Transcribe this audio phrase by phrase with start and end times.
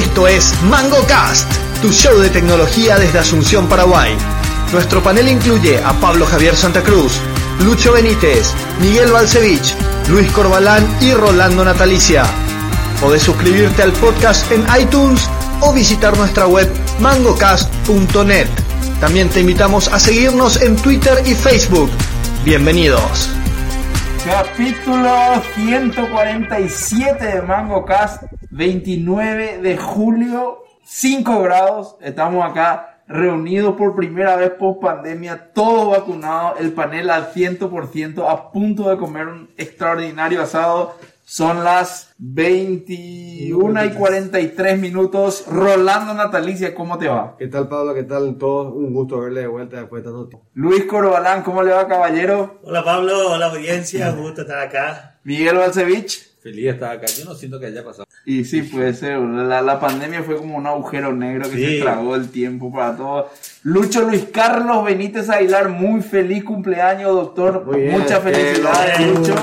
[0.00, 1.46] Esto es MangoCast,
[1.82, 4.16] tu show de tecnología desde Asunción, Paraguay.
[4.72, 7.20] Nuestro panel incluye a Pablo Javier Santa Cruz,
[7.62, 9.74] Lucho Benítez, Miguel Balcevich,
[10.08, 12.24] Luis Corbalán y Rolando Natalicia.
[12.98, 15.28] Podés suscribirte al podcast en iTunes
[15.60, 16.66] o visitar nuestra web
[16.98, 18.48] mangocast.net.
[19.00, 21.90] También te invitamos a seguirnos en Twitter y Facebook.
[22.42, 23.28] Bienvenidos.
[24.24, 31.96] Capítulo 147 de Mango Cast, 29 de julio, 5 grados.
[32.00, 38.52] Estamos acá reunidos por primera vez post pandemia, todos vacunados, el panel al 100%, a
[38.52, 40.96] punto de comer un extraordinario asado.
[41.24, 45.44] Son las 21 y 43 minutos.
[45.46, 47.36] Rolando Natalicia, ¿cómo te va?
[47.38, 47.94] ¿Qué tal, Pablo?
[47.94, 48.36] ¿Qué tal?
[48.36, 52.58] Todos un gusto verle de vuelta después de tanto Luis Corbalán, ¿cómo le va, caballero?
[52.64, 53.30] Hola, Pablo.
[53.30, 54.10] Hola, audiencia.
[54.10, 55.20] Un gusto estar acá.
[55.22, 56.29] Miguel Balcevich.
[56.42, 57.06] Feliz estar acá.
[57.06, 58.06] Yo no siento que haya pasado.
[58.24, 59.18] Y sí, puede ser.
[59.18, 61.66] La, la pandemia fue como un agujero negro que Sí.
[61.76, 63.26] se tragó el tiempo para todos.
[63.62, 67.64] Lucho Luis Carlos Benítez Aguilar, muy feliz cumpleaños, doctor.
[67.76, 67.92] Bien.
[67.98, 69.34] Muchas felicidades, Lucho.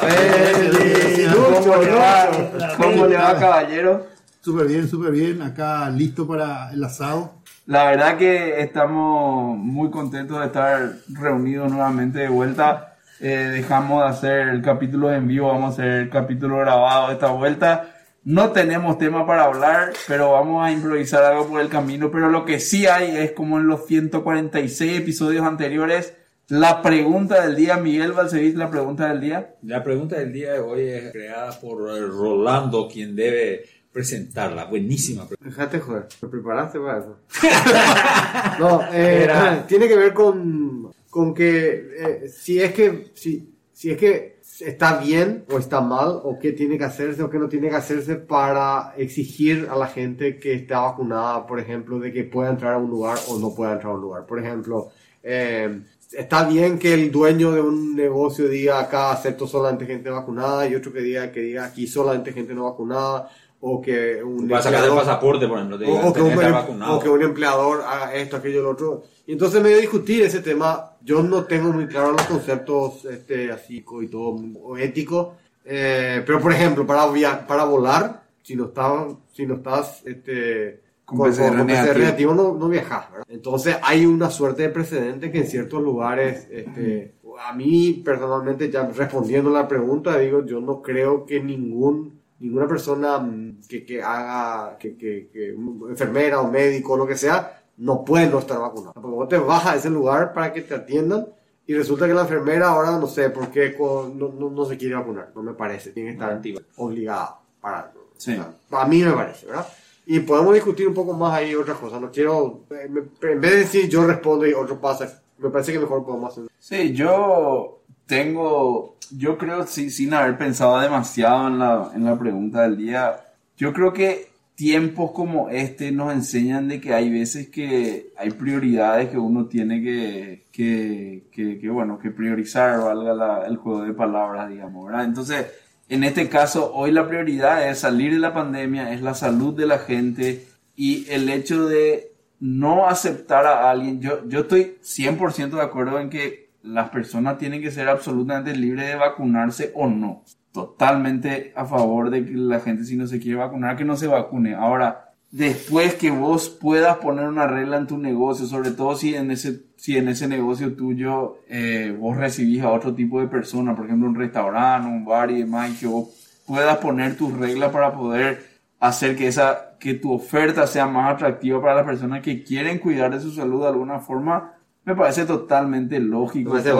[0.00, 1.30] Feliz.
[1.32, 2.26] Lucho, ¿Cómo le va?
[2.30, 2.66] Lucho.
[2.76, 4.06] ¿Cómo le va, caballero?
[4.40, 5.42] Súper bien, súper bien.
[5.42, 7.34] Acá listo para el asado.
[7.66, 12.89] La verdad que estamos muy contentos de estar reunidos nuevamente de vuelta.
[13.20, 17.30] Eh, dejamos de hacer el capítulo en vivo, vamos a hacer el capítulo grabado esta
[17.30, 17.96] vuelta.
[18.24, 22.10] No tenemos tema para hablar, pero vamos a improvisar algo por el camino.
[22.10, 26.14] Pero lo que sí hay es como en los 146 episodios anteriores,
[26.48, 27.76] la pregunta del día.
[27.76, 29.54] Miguel Balcevich, la pregunta del día.
[29.62, 34.64] La pregunta del día de hoy es creada por Rolando, quien debe presentarla.
[34.64, 35.48] Buenísima pregunta.
[35.48, 36.08] Déjate joder.
[36.20, 37.18] ¿Te preparaste para eso?
[38.58, 39.28] no, eh,
[39.66, 44.98] tiene que ver con, con que eh, si es que si, si es que está
[44.98, 48.16] bien o está mal o qué tiene que hacerse o qué no tiene que hacerse
[48.16, 52.78] para exigir a la gente que está vacunada, por ejemplo, de que pueda entrar a
[52.78, 54.26] un lugar o no pueda entrar a un lugar.
[54.26, 54.90] Por ejemplo,
[55.22, 60.66] eh, está bien que el dueño de un negocio diga acá acepto solamente gente vacunada
[60.66, 63.30] y otro que diga que diga aquí solamente gente no vacunada
[63.62, 65.78] o que un Vas a sacar el empleador- pasaporte, por ejemplo.
[65.78, 68.70] Te o, digan, o que un, em- o que un empleador haga esto, aquello, lo
[68.70, 69.02] otro.
[69.26, 70.96] Y entonces me dio a discutir ese tema.
[71.02, 75.28] Yo no tengo muy claro los conceptos este, así co- y todo o éticos.
[75.64, 80.80] Eh, pero por ejemplo, para, via- para volar, si no estás, si no estás este,
[81.04, 81.98] Con con, PCR con- con PCR negativo.
[81.98, 83.10] negativo, no, no viajas.
[83.12, 83.26] ¿verdad?
[83.28, 87.14] Entonces hay una suerte de precedente que en ciertos lugares, este,
[87.46, 92.66] a mí personalmente, ya respondiendo a la pregunta, digo, yo no creo que ningún ninguna
[92.66, 95.54] persona mm, que, que haga, que, que, que
[95.88, 98.92] enfermera o médico o lo que sea, no puede no estar vacunado.
[98.94, 101.26] Porque vos te vas a ese lugar para que te atiendan
[101.66, 104.76] y resulta que la enfermera ahora no sé por qué con- no, no, no se
[104.76, 105.30] quiere vacunar.
[105.34, 105.90] No me parece.
[105.92, 106.30] Tiene que estar
[106.76, 107.92] obligada para.
[108.16, 108.36] Sí.
[108.72, 109.66] A mí me parece, ¿verdad?
[110.06, 112.00] Y podemos discutir un poco más ahí otras cosas.
[112.00, 112.90] No quiero, eh,
[113.22, 116.50] en vez de decir yo respondo y otro pasa, me parece que mejor podemos hacer.
[116.58, 122.62] Sí, yo tengo, yo creo, sí, sin haber pensado demasiado en la, en la pregunta
[122.62, 123.20] del día,
[123.56, 129.08] yo creo que tiempos como este nos enseñan de que hay veces que hay prioridades
[129.08, 134.86] que uno tiene que, que, que, bueno, que priorizar, valga el juego de palabras, digamos,
[134.86, 135.04] ¿verdad?
[135.06, 135.46] Entonces,
[135.88, 139.66] en este caso, hoy la prioridad es salir de la pandemia, es la salud de
[139.66, 140.46] la gente
[140.76, 144.02] y el hecho de no aceptar a alguien.
[144.02, 148.88] Yo, yo estoy 100% de acuerdo en que las personas tienen que ser absolutamente libres
[148.88, 150.24] de vacunarse o no.
[150.52, 154.08] Totalmente a favor de que la gente si no se quiere vacunar, que no se
[154.08, 154.54] vacune.
[154.54, 159.30] Ahora, después que vos puedas poner una regla en tu negocio, sobre todo si en
[159.30, 163.86] ese, si en ese negocio tuyo eh, vos recibís a otro tipo de persona, por
[163.86, 166.08] ejemplo un restaurante, un bar y demás, que vos
[166.46, 168.44] puedas poner tus reglas para poder
[168.80, 173.12] hacer que esa que tu oferta sea más atractiva para las personas que quieren cuidar
[173.12, 174.54] de su salud de alguna forma
[174.90, 176.72] me parece totalmente lógico Me parece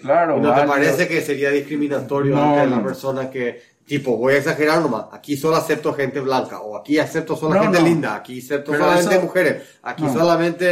[0.00, 0.68] claro ¿Y ¿No te válido.
[0.74, 2.82] parece que sería discriminatorio No, ante la no.
[2.82, 7.36] persona que, tipo, voy a exagerar nomás, aquí solo acepto gente blanca, o aquí acepto
[7.36, 7.84] solo No, gente no.
[7.86, 10.12] linda, aquí acepto Pero solamente eso- mujeres, aquí no.
[10.12, 10.66] solamente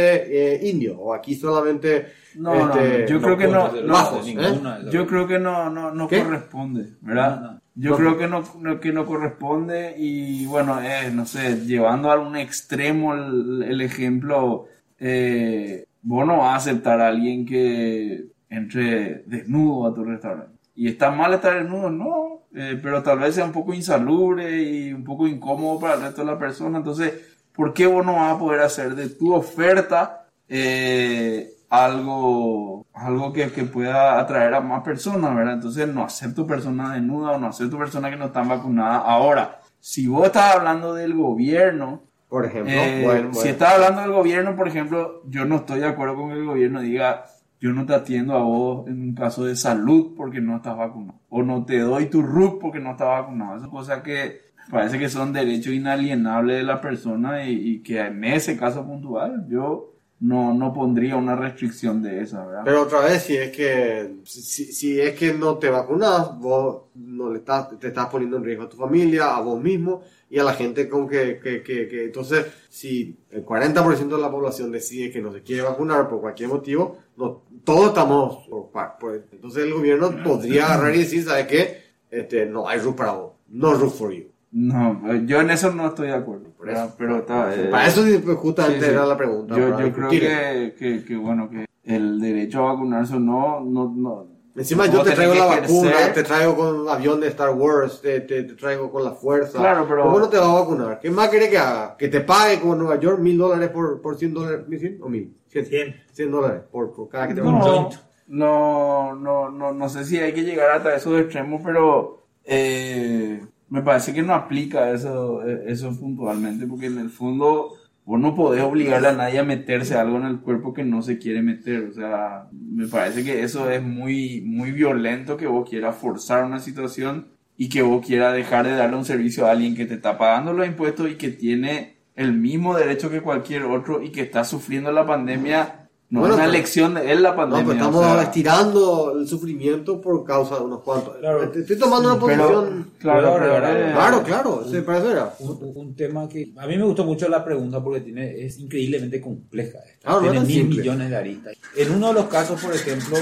[0.55, 5.05] eh, indio, o aquí solamente No, no, este, yo creo que no- bajos, esas yo
[5.07, 6.23] creo que no no, no ¿Qué?
[6.23, 7.61] corresponde verdad No, no.
[7.75, 12.17] yo creo que no, no- que no corresponde y bueno eh, no sé llevando a
[12.17, 14.67] un extremo el, el ejemplo
[14.97, 20.87] eh, vos no vas a aceptar a alguien que entre desnudo a tu restaurante y
[20.87, 25.03] está mal estar desnudo no eh, pero tal vez sea un poco insalubre y un
[25.03, 27.13] poco incómodo para el resto de la persona entonces
[27.53, 33.49] ¿por qué vos no vas a poder hacer de tu oferta eh, algo, algo que,
[33.51, 35.53] que pueda atraer a más personas, ¿verdad?
[35.53, 39.03] Entonces no acepto personas desnudas o no acepto personas que no están vacunadas.
[39.05, 44.13] Ahora, si vos estás hablando del gobierno, Por ejemplo, eh, bueno, si estás hablando del
[44.13, 47.25] gobierno, por ejemplo, yo no estoy de acuerdo con que el gobierno diga,
[47.59, 51.19] yo no te atiendo a vos en un caso de salud porque no estás vacunado.
[51.27, 53.57] O no te doy tu RUC porque no estás vacunado.
[53.57, 58.23] Esas cosas que parece que son derechos inalienables de la persona y, y que en
[58.23, 59.91] ese caso puntual yo
[60.21, 62.61] no, no pondría una restricción de esa, ¿verdad?
[62.63, 67.29] Pero otra vez, si es que si, si es que no te vacunas, vos no
[67.29, 70.01] le estás, te estás poniendo en riesgo a tu familia, a vos mismo
[70.31, 74.31] y a la gente con que, que, que, que- entonces si el 40% de la
[74.31, 79.25] población decide que no se quiere vacunar por cualquier motivo, no, todos estamos por, por-
[79.31, 81.81] entonces el gobierno podría agarrar y decir, ¿sabes qué?
[82.09, 84.25] Este, no hay RUF para vos, no RUF for you.
[84.53, 86.47] No, yo en eso no estoy de acuerdo.
[86.59, 86.93] ¿verdad?
[86.97, 88.91] Pero está, eh, para eso pues, justamente sí, sí.
[88.91, 89.55] era la pregunta.
[89.57, 93.93] Yo, yo creo que, que, que, bueno, que el derecho a vacunarse o no, no,
[93.95, 94.27] no.
[94.55, 98.43] Encima yo te traigo la vacuna, te traigo con avión de Star Wars, te, te,
[98.43, 99.59] te traigo con la fuerza.
[99.59, 100.99] Claro, pero- ¿Cómo no te va a vacunar?
[100.99, 101.95] ¿Qué más querés que haga?
[101.97, 104.67] ¿Que te pague como Nueva York mil dólares por, por 100 dólares?
[104.67, 105.37] ¿Mil cien o mil?
[105.47, 105.65] Cien.
[105.65, 105.95] Cien.
[106.11, 107.89] 100 dólares por, por cada que te No,
[108.27, 113.81] no, no, no, no sé si hay que llegar hasta esos extremos, pero eh, me
[113.81, 117.73] parece que no aplica eso, eh, eso puntualmente, porque en el fondo
[118.05, 121.17] vos no podés obligarle a nadie a meterse algo en el cuerpo que no se
[121.17, 121.85] quiere meter.
[121.85, 126.59] O sea, me parece que eso es muy, muy violento que vos quieras forzar una
[126.59, 127.27] situación
[127.57, 130.53] y que vos quieras dejar de darle un servicio a alguien que te está pagando
[130.53, 134.91] los impuestos y que tiene el mismo derecho que cualquier otro y que está sufriendo
[134.91, 135.80] la pandemia.
[136.11, 137.63] No Bueno, es una pero- elección de él la No, pandemia.
[137.65, 141.15] pues o estamos sea, estirando el sufrimiento por causa de unos cuantos.
[141.17, 141.49] Claro.
[141.49, 142.91] Te- Estoy tomando una pero, posición.
[142.99, 143.79] claro, Claro, pero, claro.
[143.79, 145.33] eh, Claro, claro, para eso era.
[145.39, 149.21] Un, un tema que a mí me gustó mucho la pregunta porque tiene, es increíblemente
[149.21, 149.79] compleja.
[150.01, 150.79] Claro, no es tiene mil simple.
[150.81, 151.53] millones de aristas.
[151.77, 153.15] En uno de los casos, por ejemplo,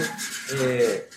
[0.63, 1.07] eh,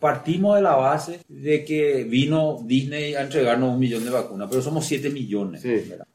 [0.00, 4.62] partimos de la base de que vino Disney a entregarnos un millón de vacunas, pero
[4.62, 5.62] somos 7 millones.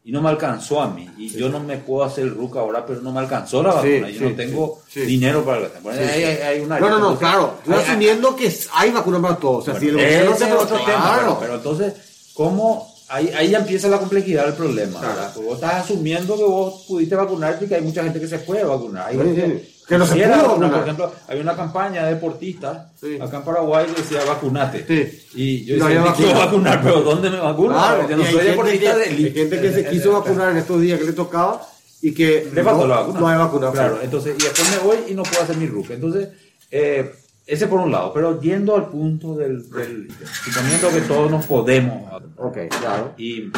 [0.04, 1.08] Y no me alcanzó a mí.
[1.18, 3.92] Y yo no me puedo hacer el RUC ahora, pero no me alcanzó la Sí,
[4.00, 4.10] vacuna.
[4.10, 5.82] yo no tengo dinero para gastar.
[5.84, 7.54] Bueno, ahí hay, hay una No, no, no, claro.
[7.64, 9.68] Estoy asumiendo que hay vacuna para todos.
[9.68, 11.38] O sea, si el ese gobierno es te otro tema, Claro.
[11.40, 11.94] pero, pero entonces,
[12.34, 12.94] ¿cómo?
[13.08, 15.42] Ahí, ahí ya empieza la complejidad del problema, Claro.
[15.44, 18.64] vos estás asumiendo que vos pudiste vacunarte y que hay mucha gente que se puede
[18.64, 19.08] vacunar.
[19.10, 19.75] Hay Sí, gente sí.
[19.88, 20.42] Que no pudo vacunar.
[20.48, 20.72] vacunar.
[20.72, 23.18] Por ejemplo, hay una campaña de deportistas Sí.
[23.22, 24.86] acá en Paraguay que decía vacunate.
[24.88, 25.28] Sí.
[25.36, 26.46] Y yo No decía, había me quiero vacuna.
[26.72, 27.70] vacunar, pero ¿dónde me vacuno?
[27.74, 29.40] Claro, yo no y hay soy gente deportista que- de Hay élite.
[29.40, 31.62] gente que se quiso vacunar en estos días que le tocaba
[32.02, 33.20] y que Le faltó no, la vacuna.
[33.20, 33.72] no hay vacuna.
[33.72, 35.92] Claro, entonces, y después me voy y no puedo hacer mi RUC.
[35.92, 36.30] Entonces,
[36.72, 37.12] eh,
[37.46, 38.12] ese por un lado.
[38.14, 39.70] Pero yendo al punto del.
[39.70, 40.08] del
[40.44, 43.14] suponiendo que todos nos podemos vacunar, Ok, claro.
[43.18, 43.52] y,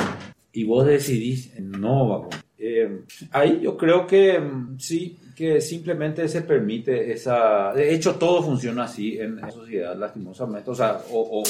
[0.52, 2.44] y vos decidís no vacunar.
[2.60, 3.02] Eh,
[3.32, 7.72] ahí yo creo que mm, sí, que simplemente se permite esa...
[7.72, 11.44] De hecho, todo funciona así en la sociedad, lastimosamente, o sea, o,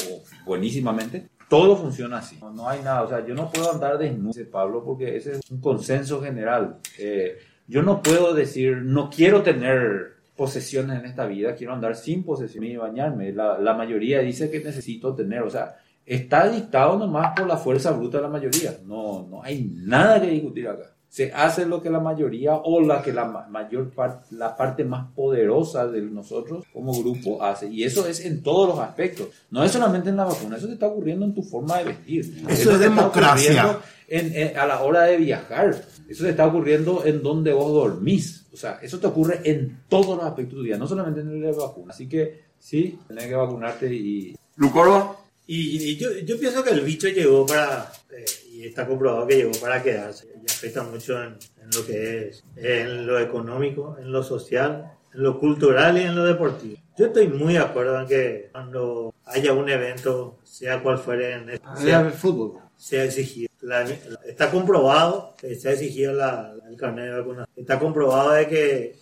[0.44, 1.28] buenísimamente.
[1.48, 2.36] Todo funciona así.
[2.38, 5.50] No, no hay nada, o sea, yo no puedo andar desnudo, Pablo, porque ese es
[5.50, 6.76] un consenso general.
[6.98, 12.24] Eh, yo no puedo decir, no quiero tener posesiones en esta vida, quiero andar sin
[12.24, 13.32] posesiones y bañarme.
[13.32, 17.92] La, la mayoría dice que necesito tener, o sea, está dictado nomás por la fuerza
[17.92, 18.76] bruta de la mayoría.
[18.84, 20.94] No, no hay nada que discutir acá.
[21.08, 24.84] Se hace lo que la mayoría o la que la ma- mayor parte, la parte
[24.84, 27.66] más poderosa de nosotros como grupo hace.
[27.68, 29.28] Y eso es en todos los aspectos.
[29.50, 32.20] No es solamente en la vacuna, eso te está ocurriendo en tu forma de vestir.
[32.48, 33.50] Eso es te está democracia.
[33.66, 35.82] ocurriendo en- en- a la hora de viajar.
[36.08, 38.46] Eso te está ocurriendo en donde vos dormís.
[38.52, 41.28] O sea, eso te ocurre en todos los aspectos de tu vida, no solamente en
[41.30, 41.92] el de la vacuna.
[41.92, 45.16] Así que sí, tenés que vacunarte y Lucorba,
[45.50, 49.36] Y, y yo, yo pienso que el bicho llegó para, eh, y está comprobado que
[49.36, 50.28] llegó para quedarse.
[50.46, 55.22] Y afecta mucho en, en lo que es, en lo económico, en lo social, en
[55.22, 56.76] lo cultural y en lo deportivo.
[56.98, 61.48] Yo estoy muy de acuerdo en que cuando haya un evento, sea cual fuere, en
[61.50, 62.60] Era sea, el fútbol.
[62.76, 63.48] se ha exigido.
[63.62, 63.88] La-
[64.26, 67.48] está comprobado que se ha exigido la- el carnet de vacunación.
[67.56, 68.96] Está comprobado de que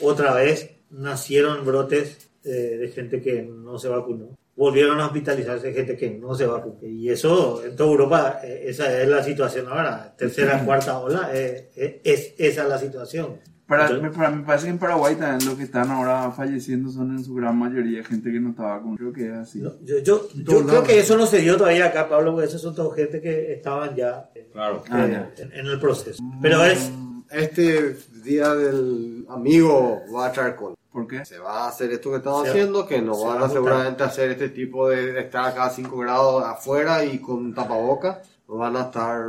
[0.00, 2.48] otra vez nacieron brotes eh,
[2.80, 4.36] de gente que no se vacunó.
[4.54, 6.76] Volvieron a hospitalizarse gente que no se vacunó.
[6.82, 10.14] Y eso en toda Europa, eh, esa es la situación ahora.
[10.16, 13.38] Tercera, cuarta ola, eh, eh, es esa la situación.
[13.66, 16.90] para, Entonces- me, para- me parece que en Paraguay también los que están ahora falleciendo
[16.90, 18.94] son en su gran mayoría gente que no estaba con.
[18.96, 19.60] Creo que es así.
[19.60, 22.60] No, yo yo, yo creo que eso no se dio todavía acá, Pablo, porque esos
[22.60, 24.84] son todos gente que estaban ya eh, claro.
[24.90, 25.42] Ah, eh, ya.
[25.44, 26.22] en, en el proceso.
[26.42, 26.90] Pero es,
[27.30, 30.74] Este día del amigo va a traer cola.
[30.92, 31.24] ¿Por qué?
[31.24, 33.50] Se va a hacer esto que estamos Se- haciendo, que nos se van va a
[33.50, 38.22] seguramente hacer este tipo de, estar acá a 5 grados afuera y con tapaboca.
[38.48, 39.24] Nos van a estar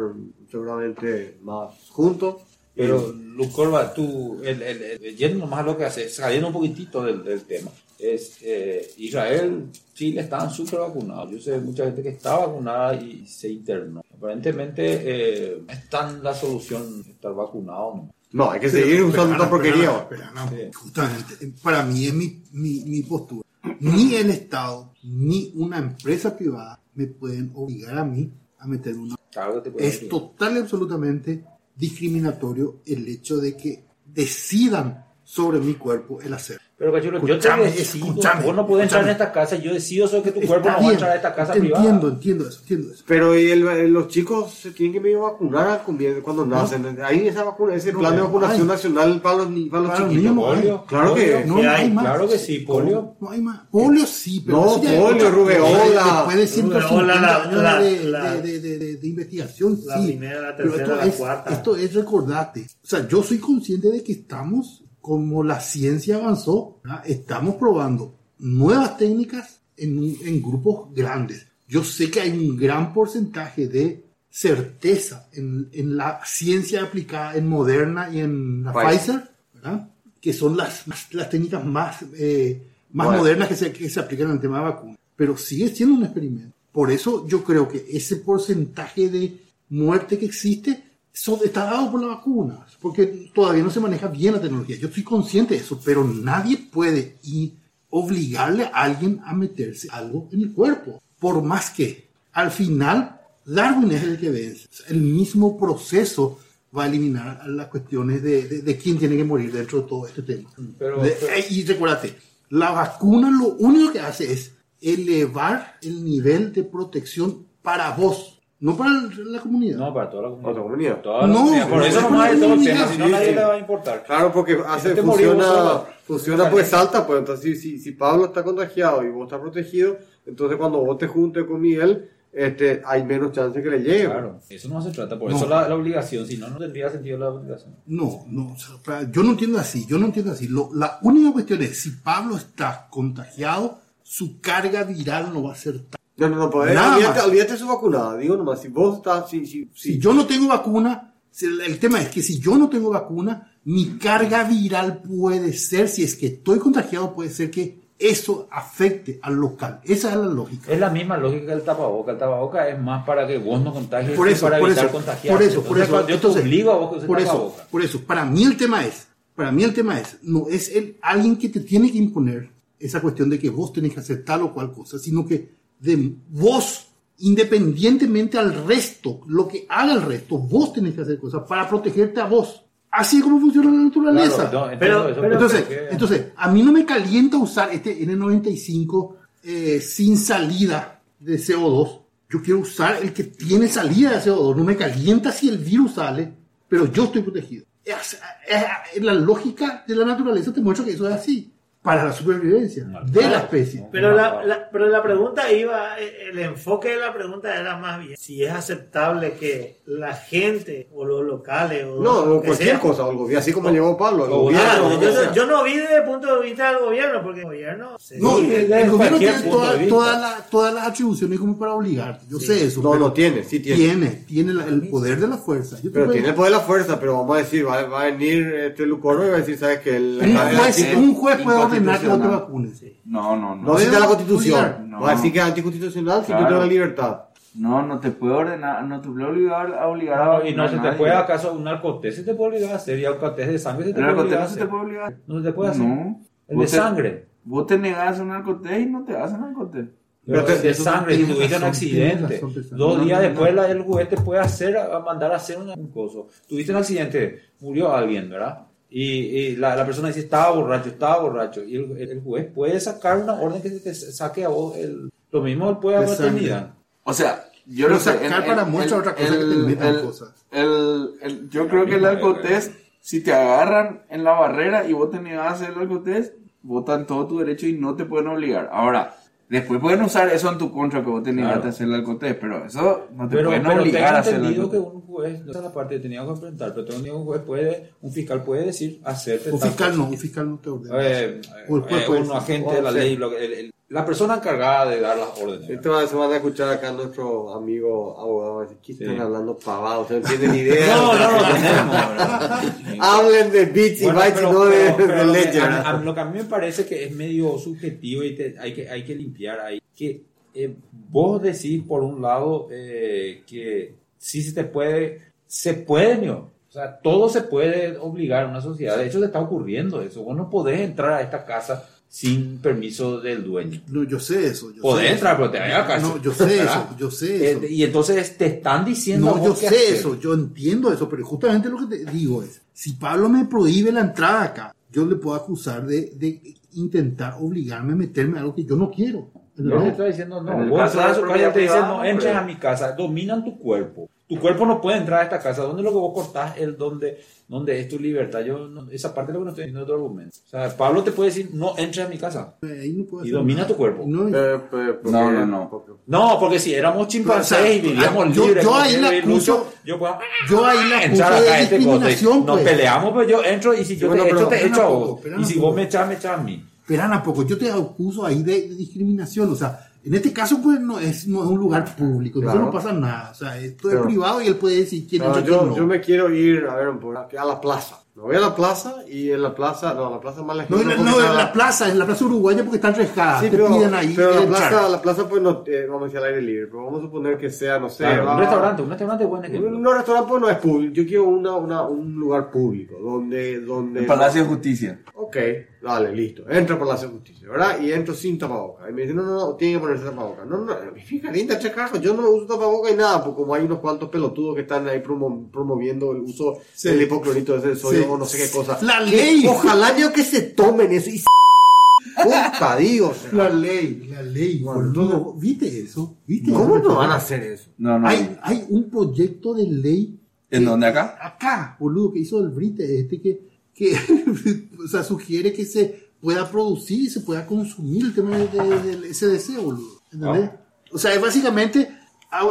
[0.52, 2.36] seguramente más juntos.
[2.76, 6.54] Pero, Luz Corva, tú, el, el, el- yendo más a lo que haces, saliendo un
[6.54, 11.30] poquitito del, del tema, es eh, Israel, Chile estaban súper vacunados.
[11.32, 14.02] Yo sé mucha gente que está vacunada y se internó.
[14.18, 17.94] Aparentemente eh, no es tan la solución estar vacunado.
[17.96, 18.10] ¿no?
[18.34, 19.98] No, hay que Pero, seguir usando esta porquería.
[19.98, 20.56] espera, no, Sí.
[20.74, 23.48] Justamente, para mí es mi, mi, mi postura.
[23.80, 29.16] Ni el Estado, ni una empresa privada me pueden obligar a mí a meter una
[29.32, 30.10] Claro te es decir.
[30.10, 31.44] total y absolutamente
[31.76, 36.60] discriminatorio el hecho de que decidan sobre mi cuerpo el hacer.
[36.84, 38.08] Pero Cachulo, yo te decido,
[38.44, 40.84] vos no puedes entrar en esta casa, yo decido sobre que tu cuerpo Está no
[40.84, 42.08] va a entrar a esta casa entiendo, privada.
[42.14, 43.04] entiendo eso, entiendo eso.
[43.08, 45.84] Pero y el- los chicos se tienen que medio vacunar
[46.22, 46.86] cuando nacen.
[47.02, 48.68] Ahí esa vacuna, ese No, plan de no vacunación hay.
[48.68, 50.34] nacional para los, ni- para los Para los chiquitos.
[50.36, 50.56] niños no.
[50.56, 51.82] Polio, Claro que- polio, No, ¿Qué no hay?
[51.84, 52.04] hay más.
[52.06, 53.16] Claro que sí, polio.
[53.22, 53.62] No hay más.
[53.72, 56.04] Polio sí, pero No, polio, rubeola.
[56.18, 60.02] Después de 150 Rubeola, la- años la- de, la- de- de- de- de investigación, la
[60.02, 60.08] sí.
[60.08, 61.54] primera, la Pero tercera, esto la es, cuarta.
[61.54, 62.68] Esto es recordarte.
[62.84, 67.04] O sea, yo soy consciente de que estamos, como la ciencia avanzó, ¿verdad?
[67.06, 71.46] estamos probando nuevas técnicas en, en grupos grandes.
[71.68, 77.50] Yo sé que hay un gran porcentaje de certeza en, en la ciencia aplicada en
[77.50, 79.30] Moderna y en la Pfizer.
[79.56, 79.90] ¿verdad?
[80.22, 82.62] que son las, las técnicas más, eh,
[82.94, 83.24] más Bueno.
[83.24, 84.98] modernas que se, que se aplican en el tema de vacunas.
[85.18, 86.56] Pero sigue siendo un experimento.
[86.72, 90.82] Por eso yo creo que ese porcentaje de muerte que existe
[91.14, 94.78] son, está dado por las vacunas, porque todavía no se maneja bien la tecnología.
[94.78, 97.54] Yo estoy consciente de eso, pero nadie puede y
[97.90, 101.02] obligarle a alguien a meterse algo en el cuerpo.
[101.20, 104.68] Por más que al final Darwin es el que vence.
[104.90, 106.40] El mismo proceso
[106.76, 110.08] va a eliminar las cuestiones de, de- de quién tiene que morir dentro de todo
[110.08, 110.50] este tema.
[110.80, 112.16] Pero- De- pero- eh, y recuérdate,
[112.50, 118.78] la vacuna lo único que hace es elevar el nivel de protección para vos, no
[118.78, 118.92] para
[119.26, 119.78] la comunidad.
[119.78, 120.50] No, para toda la comunidad.
[120.52, 121.02] Otra comunidad.
[121.02, 121.70] Toda la No, comunidad.
[121.70, 123.36] Por eso hay todo el tema, si no nadie sí.
[123.36, 124.04] le va a importar.
[124.04, 128.26] Claro, porque hace, te murió funciona, funciona pues salta, pues entonces si, si, si Pablo
[128.26, 133.04] está contagiado y vos estás protegido, entonces cuando vos te juntes con Miguel, este, hay
[133.06, 134.06] menos chance que le llegue.
[134.06, 135.36] Claro, eso no se trata, por No.
[135.38, 137.76] eso la, la obligación, si no, no tendría sentido la obligación.
[137.86, 140.48] No, no, o sea, para- yo no entiendo así, yo no entiendo así.
[140.48, 145.56] Lo- la única cuestión es, si Pablo está contagiado, su carga viral no va a
[145.56, 146.00] ser tal.
[146.16, 147.28] No, no, no, pues, Nada olvídate, más.
[147.28, 150.48] olvídate de su vacunada, digo nomás, si vos estás, si, si, Si yo no tengo
[150.48, 155.54] vacuna, si el, tema es que si yo no tengo vacuna, mi carga viral puede
[155.54, 159.80] ser, si es que estoy contagiado, puede ser que eso afecte al local.
[159.84, 160.72] Esa es la lógica.
[160.72, 162.12] Es la misma lógica del tapaboca.
[162.12, 164.92] El tapaboca es más para que vos no contagies por eso, para por evitar eso,
[164.94, 166.08] por eso, por Entonces, eso.
[166.08, 168.58] Yo Entonces, te obligo a vos que uses por eso, por eso, para mí el
[168.58, 171.98] tema es, para mí el tema es, no es el alguien que te tiene que
[171.98, 175.63] imponer esa cuestión de que vos tenés que hacer tal o cual cosa, sino que
[175.84, 176.88] de vos,
[177.20, 182.22] independientemente al resto, lo que haga el resto, vos tenés que hacer cosas para protegerte
[182.22, 182.62] a vos.
[182.90, 184.50] Así es como funciona la naturaleza.
[184.50, 187.72] Claro, no, entiendo Pero- eso, pero- Entonces, que- entonces, a mí no me calienta usar
[187.74, 192.00] este N95 eh, sin salida de CO2.
[192.30, 194.56] Yo quiero usar el que tiene salida de CO2.
[194.56, 196.32] No me calienta si el virus sale,
[196.70, 197.66] pero yo estoy protegido.
[197.84, 198.14] Es-
[198.48, 198.64] es-
[198.96, 201.52] es la lógica de la naturaleza te muestra que eso es así.
[201.84, 203.86] Para la supervivencia de la especie.
[203.92, 208.16] Pero la, la- pero la pregunta iba, el enfoque de la pregunta era más bien
[208.18, 212.70] si es aceptable que la gente o los locales o No, lo o que cualquier
[212.70, 214.66] sea, cosa, o el gobierno, así como llegó Pablo, el o gobierno.
[214.66, 217.40] Claro, o que yo, yo no vi desde el punto de vista del gobierno, porque
[217.42, 218.00] el gobierno...
[218.00, 219.42] se- No, el, gobierno tiene
[219.90, 222.24] toda- la- todas las atribuciones como para obligarte.
[222.30, 222.82] Yo sé eso.
[222.82, 223.78] No, no tiene, sí tiene.
[223.84, 225.78] Tiene, tiene la- el poder de la fuerza.
[225.84, 228.06] Yo Pero tiene el poder de la fuerza, pero vamos a decir, va, va a
[228.06, 229.98] venir este Lucoro y va a decir, ¿sabes qué?
[229.98, 232.40] El- un juez, un juez puede ordenar que no te inconstitucional.
[232.40, 232.84] vacunes.
[233.06, 233.62] No, no, no.
[233.64, 234.90] No cita la constitución.
[234.90, 235.02] No.
[235.02, 236.60] Va a decir que es anticonstitucional si tú Claro.
[236.60, 237.20] la libertad.
[237.56, 240.68] No, no te puede ordenar, no te puede obligar a obligar a No, y no
[240.68, 243.48] se te puede, acaso un narcotés se te puede obligar a hacer, y un narcotés
[243.48, 245.16] de sangre se te ¿El puede obligar narcotés no se te puede obligar?
[245.28, 245.84] No se te puede hacer.
[245.86, 246.20] No.
[246.48, 247.26] El de Vos te- sangre.
[247.44, 249.86] Vos te negás a un narcotés y no te hacen narcotés.
[250.26, 252.78] Pero Pero el de sangre, tuviste un accidente, Pesán.
[252.78, 253.62] dos No, días no, después no.
[253.62, 254.76] la- el juez te puede hacer,
[255.06, 256.28] mandar a hacer un, un coso.
[256.48, 258.62] Tuviste un accidente, murió alguien, ¿verdad?
[258.96, 261.64] Y, y la, la persona dice, estaba borracho, estaba borracho.
[261.64, 265.42] Y el, el juez puede sacar una orden que te saque a vos el, lo
[265.42, 266.26] mismo él puede sangre.
[266.26, 266.74] maternidad.
[267.04, 268.12] O sea, yo no sé.
[268.12, 270.46] sacar para muestra otra cosa que te cosas.
[270.52, 275.10] el- el- yo creo que el alcotés, si te agarran en la barrera y vos
[275.10, 278.70] te negás a hacer el alcotés, votan todo tu derecho y no te pueden obligar.
[278.72, 279.16] Ahora,
[279.50, 281.68] después pueden usar eso en tu contra que vos te negaste Claro.
[281.68, 284.34] a hacer el alcotés, pero eso no te Pero, pueden pero obligar tengo a hacer
[284.36, 286.98] el entendido que un juez, esa es la parte que tenía que enfrentar, pero tengo
[287.00, 290.04] entendido que un juez puede, un fiscal puede decir, hacerte Un fiscal cosa.
[290.04, 290.98] no, un fiscal no te ordena.
[291.02, 295.00] Eh, eh, un agente de la ley, lo que- el- el- la persona encargada de
[295.00, 295.70] dar las órdenes.
[295.70, 298.56] Esta vez se van a escuchar acá a nuestro amigo abogado.
[298.56, 299.22] va a ¿Qué están Sí.
[299.22, 300.02] hablando pavados?
[300.10, 300.96] Ustedes no tienen idea.
[300.98, 303.00] No, no lo tenemos.
[303.00, 305.62] Hablen de bits y bytes y pero- no de, pero- de lo que- ledger.
[305.64, 308.74] a- a- lo que a mí me parece que es medio subjetivo y te- hay,
[308.74, 309.82] que, hay que limpiar ahí.
[309.96, 310.24] Que
[310.56, 310.76] eh,
[311.10, 316.52] vos decís, por un lado, eh, que sí se te puede, se puede, ¿no?
[316.68, 318.98] O sea, todo se puede obligar en una sociedad.
[318.98, 320.24] De hecho, te está ocurriendo eso.
[320.24, 323.82] Vos no podés entrar a esta casa sin permiso del dueño.
[323.88, 324.72] No, yo sé eso.
[324.72, 326.10] Yo Podés sé entrar, pero te vaya a la cárcel.
[326.10, 326.86] No, yo sé ¿verdad?
[326.92, 327.64] eso, yo sé eso.
[327.64, 329.36] Eh, y entonces te están diciendo.
[329.36, 329.96] No, yo sé hacer.
[329.96, 333.92] eso, yo entiendo eso, pero justamente lo que te digo es, si Pablo me prohíbe
[333.92, 336.40] la entrada acá, yo le puedo acusar de, de
[336.74, 339.32] intentar obligarme a meterme a algo que yo no quiero.
[339.56, 339.88] Te ¿entendés?
[339.90, 342.06] estoy diciendo, no, En el vos caso de su propiedad casa te dicen, no, no,
[342.06, 344.08] entres a mi casa, dominan tu cuerpo.
[344.28, 345.64] Tu cuerpo no puede entrar a esta casa.
[345.64, 346.58] ¿Dónde es lo que vos cortás?
[346.58, 348.40] El donde, donde es tu libertad.
[348.40, 350.38] Yo, no- esa parte es lo que no estoy diciendo de tu argumento.
[350.46, 352.56] O sea, Pablo te puede decir, no entres a mi casa.
[352.64, 353.68] Ahí no puedo Y domina nada.
[353.68, 354.04] tu cuerpo.
[354.08, 355.70] No, Eh, eh, porque- No, no, no.
[355.70, 359.10] porque- No, porque si éramos chimpancés O sea, y vivíamos yo- libres, yo ahí la
[359.10, 360.18] acuso- yo puedo
[360.50, 362.70] yo ahí la entrar acuso de acá a este discriminación, Nos pues.
[362.70, 365.20] peleamos, pero yo entro y si yo bueno, te echo, te echo a vos.
[365.38, 366.66] Y si vos me echas, me echas a mí.
[366.80, 370.60] Esperan a poco, yo te acuso ahí de, de discriminación, o sea, en este caso
[370.62, 372.66] pues no es, no es un lugar público, entonces Claro.
[372.66, 375.40] no pasa nada, o sea, esto Pero- es privado y él puede decir quién No,
[375.40, 375.76] y yo, no.
[375.76, 378.00] yo me quiero ir a ver un poco a la plaza.
[378.16, 380.82] Me voy a la plaza y en la plaza, no, la plaza más No, lejos.
[380.84, 383.58] en la- no, en la plaza, en la plaza uruguaya porque están rejadas, Sí, te
[383.58, 386.26] pero, piden ahí pero la plaza, la plaza pues no, eh, vamos a decir al
[386.26, 388.90] aire libre, pero vamos a suponer que sea, no sé, Claro, va- un restaurante, un
[388.90, 389.68] restaurante es buen ejemplo.
[389.68, 393.62] Un, un restaurante pues no es público, yo quiero una, una, un lugar público, donde...
[393.62, 395.00] donde El Palacio de Justicia.
[395.16, 395.38] Ok,
[395.84, 396.44] dale, listo.
[396.50, 397.80] Entro por la justicia, ¿verdad?
[397.82, 398.90] Y entro sin tapabocas.
[398.90, 400.48] Y me dicen, no, no, no, tiene que ponerse tapabocas.
[400.48, 400.74] No, no,
[401.12, 403.80] hija linda, che, carajo, yo no me uso tapabocas y nada, porque como hay unos
[403.80, 406.90] cuantos pelotudos que están ahí promo- promoviendo el uso Sí.
[406.90, 408.08] del hipoclorito de sodio Sí.
[408.10, 408.80] o no sé qué cosa.
[408.82, 409.46] La ley.
[409.48, 411.22] Ojalá yo que se tomen eso y
[412.24, 413.28] puta Dios.
[413.34, 415.34] La ley, la ley, Bueno, boludo.
[415.34, 416.16] ¿Viste eso?
[416.28, 416.90] ¿Viste ¿Cómo eso?
[416.90, 417.70] no van a hacer eso?
[417.78, 418.08] No, no.
[418.08, 420.20] Hay, hay un proyecto de ley.
[420.52, 421.18] ¿En que- dónde acá?
[421.22, 423.40] Acá, boludo, que hizo el Brite este que,
[423.76, 423.96] que
[424.84, 428.80] o sea, sugiere que se pueda producir y se pueda consumir el tema de- de-
[428.98, 430.02] del SDC, boludo.
[430.12, 430.52] ¿Entendés?
[430.92, 431.90] O sea, es básicamente
[432.32, 432.48] a-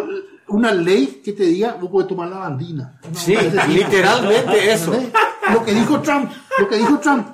[0.48, 3.00] una ley que te diga, vos podés tomar la bandina.
[3.14, 4.92] Sí, de ese literalmente eso.
[4.92, 5.12] ¿Entendés?
[5.52, 7.26] Lo que dijo Trump, lo que dijo Trump.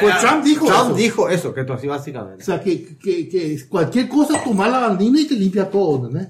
[0.00, 0.94] Pues Trump dijo Trump eso.
[0.94, 2.44] dijo eso, que tú así O básicamente.
[2.44, 6.28] sea, que, que, que cualquier cosa, tomar la bandina y te limpia todo, ¿entendés?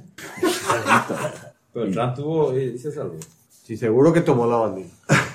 [1.72, 3.16] Pero Trump tuvo y se salvó.
[3.66, 4.88] Sí, seguro que tomó la bandera.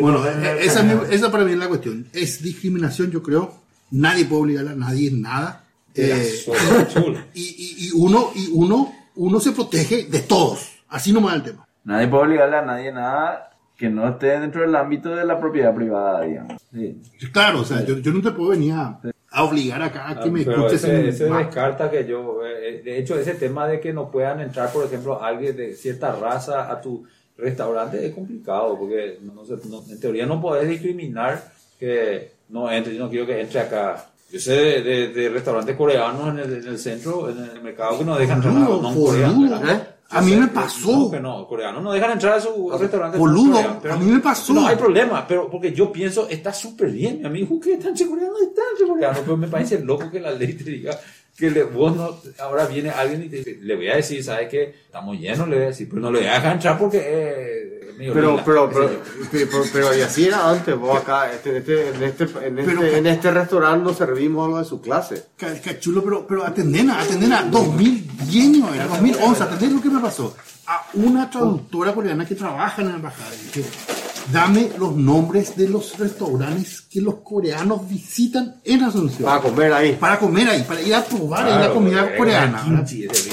[0.00, 2.06] Bueno, eh, esa, es mi- esa para mí es la cuestión.
[2.12, 3.54] Es discriminación, yo creo.
[3.90, 5.64] Nadie puede obligar a nadie en nada.
[5.94, 6.32] Eh,
[7.34, 10.68] y, y- y uno, y uno, uno se protege de todos.
[10.88, 11.66] Así nomás el tema.
[11.84, 15.74] Nadie puede obligarle a nadie nada que no esté dentro del ámbito de la propiedad
[15.74, 16.60] privada, digamos.
[16.72, 17.00] Sí.
[17.32, 20.28] Claro, o sea, yo, yo no te puedo venir a, a obligar acá a que
[20.28, 20.84] Ah, me escuches.
[20.84, 24.70] ese, ese descarta que yo, eh, de hecho, ese tema de que no puedan entrar,
[24.70, 27.04] por ejemplo, alguien de cierta raza a tu
[27.40, 32.94] restaurante es complicado, porque no se- no- en teoría no podés discriminar que no entre,
[32.94, 34.06] yo no quiero que entre acá.
[34.30, 37.98] Yo sé de, de- de restaurantes coreanos en el, en el centro, en el mercado,
[37.98, 39.62] que no dejan entrar no coreanos.
[39.68, 39.80] ¿Eh?
[40.12, 40.90] A mí Yo me sé, pasó.
[40.92, 43.16] No, que no, coreanos no dejan entrar a su restaurante.
[43.16, 44.52] boludo, coreano, pero- a mí me pasó.
[44.52, 47.24] No hay problema, pero porque yo pienso, está súper bien.
[47.24, 48.40] A mí, ¿qué está entre coreanos?
[48.42, 49.18] Está entre coreanos.
[49.20, 50.98] Pero me parece loco que la ley te diga
[51.40, 52.20] que le, vos no.
[52.38, 54.74] Ahora viene alguien y te dice, le voy a decir, ¿sabes qué?
[54.86, 57.80] Estamos llenos, le voy a decir, pero no le voy a dejar entrar porque eh,
[57.90, 58.90] es medio Pero, lila, pero, pero,
[59.30, 62.84] pero, pero, y así era antes, vos acá, este, este, en, este, en, este, Pero-
[62.86, 65.24] en este restaurante nos servimos algo de su clase.
[65.36, 70.36] Ca- Cachulo, pero, pero atendena, atendena, 2010 no era, 2011, atender lo que me pasó.
[70.66, 73.30] A una traductora coreana que trabaja en la embajada.
[73.34, 73.60] y
[74.32, 79.24] dame los nombres de los restaurantes que los coreanos visitan en Asunción.
[79.24, 79.96] Para comer ahí.
[79.98, 82.64] Para comer ahí, para ir a probar ahí la Claro, comida porque coreana.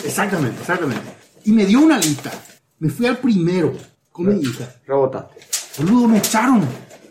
[0.05, 1.03] Exactamente, exactamente.
[1.45, 2.31] Y me dio una lista.
[2.79, 3.73] Me fui al primero
[4.11, 4.67] con mi hija.
[4.85, 5.39] Rebotaste.
[5.79, 6.65] Boludo, me echaron.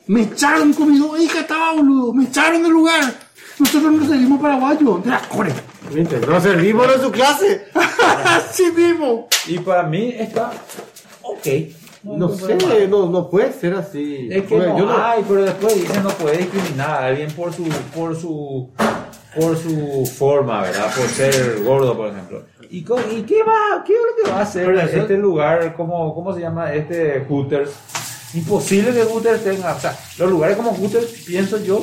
[0.08, 2.12] Me echaron con mi dos hija estaba, boludo.
[2.12, 3.14] Me echaron del lugar.
[3.58, 4.98] Nosotros no servimos paraguayo.
[4.98, 5.52] De la core.
[6.28, 7.66] No servimos de su clase.
[8.24, 9.28] Así mismo.
[9.46, 10.52] Y para mí está
[11.22, 11.46] ok.
[12.16, 14.28] No hay sé, no, no puede ser así.
[14.30, 17.52] Es que no yo no- hay, pero después dicen no puede discriminar a alguien por
[17.52, 17.64] su,
[17.94, 18.70] por su,
[19.38, 20.92] por su forma, ¿verdad?
[20.96, 22.44] Por ser gordo, por ejemplo.
[22.70, 23.82] ¿Y, co- y qué va?
[23.84, 25.74] ¿Qué es lo que va a hacer Pero eso- este lugar?
[25.76, 27.70] ¿cómo, ¿Cómo se llama este Hooters?
[28.34, 31.80] Imposible que Hooters tenga, o sea, los lugares como Hooters, pienso yo,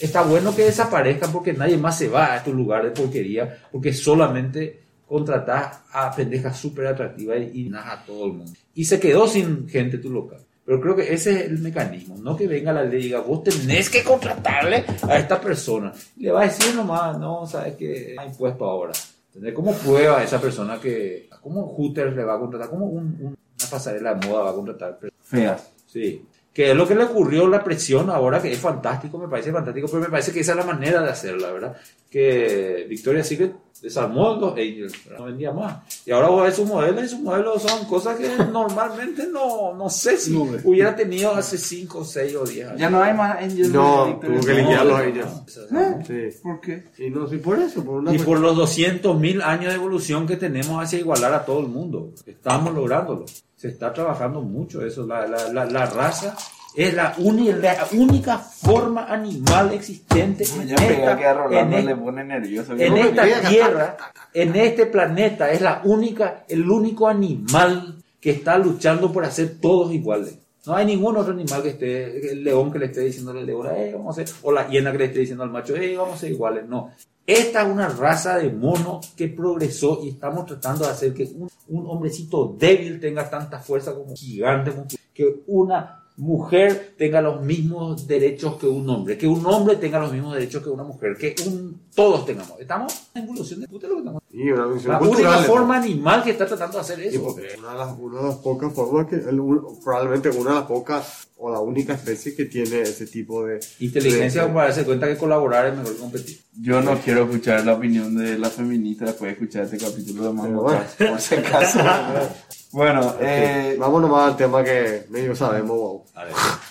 [0.00, 3.92] está bueno que desaparezcan porque nadie más se va a estos lugares de porquería, porque
[3.94, 8.52] solamente contratás a pendejas súper atractivas y, y nada a todo el mundo.
[8.74, 10.40] Y se quedó sin gente tu local.
[10.64, 13.44] Pero creo que ese es el mecanismo, no que venga la ley y diga, vos
[13.44, 15.92] tenés que contratarle a esta persona.
[16.16, 18.92] Le va a decir nomás, no, sabes que hay impuesto ahora.
[19.28, 19.54] ¿Entendés?
[19.54, 23.26] ¿Cómo prueba esa persona que, cómo Hooters le va a contratar, cómo un- un-
[23.60, 24.98] una pasarela de moda va a contratar?
[25.20, 25.70] Feas.
[25.86, 26.24] Sí.
[26.52, 29.86] Que es lo que le ocurrió la presión ahora, que es fantástico, me parece fantástico,
[29.88, 31.76] pero me parece que esa es la manera de hacerla, ¿verdad?
[32.10, 35.76] Que Victoria's Secret desarmó los Angels, no vendía más.
[36.06, 39.90] Y ahora vos ves sus modelos y sus modelos son cosas que normalmente no, no
[39.90, 42.80] sé si No hubiera tenido hace 5, 6 o 10 años.
[42.80, 45.70] Ya no hay más Angels No, tuvo que liquidar los Angels.
[45.70, 46.04] no.
[46.06, 46.38] Sí.
[46.42, 46.84] ¿Por qué?
[46.98, 50.36] Y no, sí, por eso, por una Y por los 200.000 años de evolución que
[50.36, 52.12] tenemos hacia igualar a todo el mundo.
[52.26, 53.24] Estamos lográndolo.
[53.56, 55.06] Se está trabajando mucho eso.
[55.06, 56.36] La, la, la, la raza
[56.76, 61.92] es la, uni- la única forma animal existente en esta, que a Rolando en le
[61.92, 62.74] e- pone nervioso.
[62.74, 63.96] en esta tierra,
[64.34, 65.50] en este planeta.
[65.50, 70.38] Es la única, el único animal que está luchando por hacer todos iguales.
[70.66, 73.68] No hay ningún otro animal que esté, el león que le esté diciendo al león,
[73.74, 76.14] eh, vamos a ser, o la hiena que le esté diciendo al macho, eh, vamos
[76.14, 76.66] a ser iguales.
[76.68, 76.90] No.
[77.24, 81.48] Esta es una raza de mono que progresó y estamos tratando de hacer que un,
[81.68, 87.42] un hombrecito débil tenga tanta fuerza como un gigante, como que una mujer tenga los
[87.42, 91.16] mismos derechos que un hombre, que un hombre tenga los mismos derechos que una mujer,
[91.16, 92.58] que un, todos tengamos.
[92.58, 94.22] Estamos en evolución de puta lo que estamos.
[94.32, 97.22] Una visión La única forma animal que está tratando de hacer eso.
[97.22, 99.40] porque una de, las, una de las pocas formas que, el-
[99.84, 104.42] probablemente una de las pocas o la única especie que tiene ese tipo de Inteligencia
[104.46, 106.40] de- para darse cuenta que colaborar es mejor que competir.
[106.60, 110.32] Yo no quiero escuchar la opinión de la feminista después de escuchar este capítulo de
[110.32, 110.80] Mambo bueno.
[110.98, 111.78] Por si acaso.
[112.72, 116.04] bueno, eh, Vamos nomás al tema que medio sabemos, wow.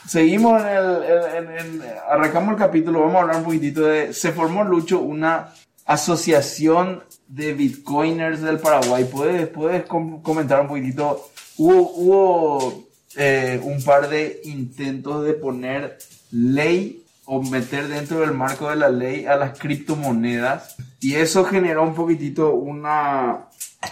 [0.08, 4.14] seguimos en el, en- en- en- arrancamos el capítulo, vamos a hablar un poquitito de,
[4.14, 5.54] se formó Lucho una
[5.86, 11.30] asociación de bitcoiners del Paraguay, ¿puedes, puedes com- comentar un poquitito?
[11.58, 12.84] Hubo, hubo
[13.16, 15.98] eh, un par de intentos de poner
[16.32, 21.84] ley o meter dentro del marco de la ley a las criptomonedas y eso generó
[21.84, 23.48] un poquitito una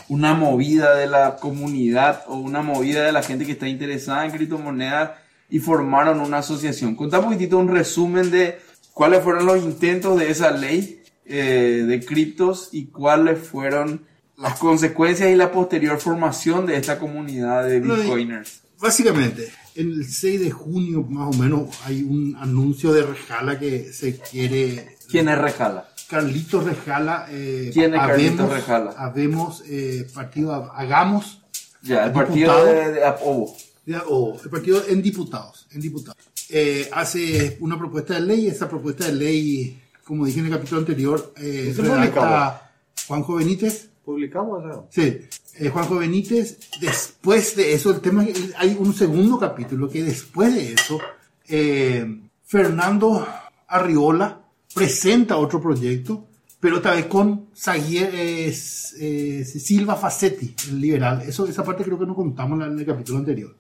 [0.10, 4.32] una movida de la comunidad o una movida de la gente que está interesada en
[4.32, 5.12] criptomonedas
[5.50, 6.96] y formaron una asociación.
[6.96, 8.60] Contá un poquitito un resumen de
[8.94, 14.06] cuáles fueron los intentos de esa ley eh, de criptos y cuáles fueron
[14.38, 18.63] las consecuencias y la posterior formación de esta comunidad de bitcoiners.
[18.84, 24.18] Básicamente, el 6 de junio más o menos hay un anuncio de Rejala que se
[24.20, 24.98] quiere...
[25.10, 25.88] ¿Quién es Rejala?
[26.10, 27.28] Carlitos Rejala.
[27.30, 28.92] Eh, ¿Quién es Carlitos habemos- Rejala?
[28.98, 31.42] Habemos eh, partido, hagamos,
[31.82, 33.56] Ya, el partido de, de Apobo.
[33.86, 36.18] ya, o el partido en diputados, en diputados.
[36.50, 40.80] Eh, hace una propuesta de ley, esa propuesta de ley, como dije en el capítulo
[40.82, 42.70] anterior, eh, redacta.
[43.08, 43.88] Juanjo Benítez.
[44.04, 44.88] ¿Publicamos eso?
[44.92, 45.20] Sí,
[45.56, 48.26] eh, Juanjo Benítez, después de eso, el tema,
[48.58, 51.00] hay un segundo capítulo que después de eso,
[51.48, 53.28] eh, Fernando
[53.68, 54.42] Arriola
[54.74, 56.28] presenta otro proyecto,
[56.60, 58.56] pero esta vez con eh,
[59.00, 61.22] eh, Silva Facetti, el liberal.
[61.22, 63.56] Eso, esa parte creo que no contamos en el capítulo anterior.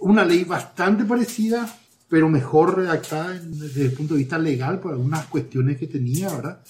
[0.00, 1.68] Una ley bastante parecida,
[2.08, 6.60] pero mejor redactada desde el punto de vista legal por algunas cuestiones que tenía, ¿verdad?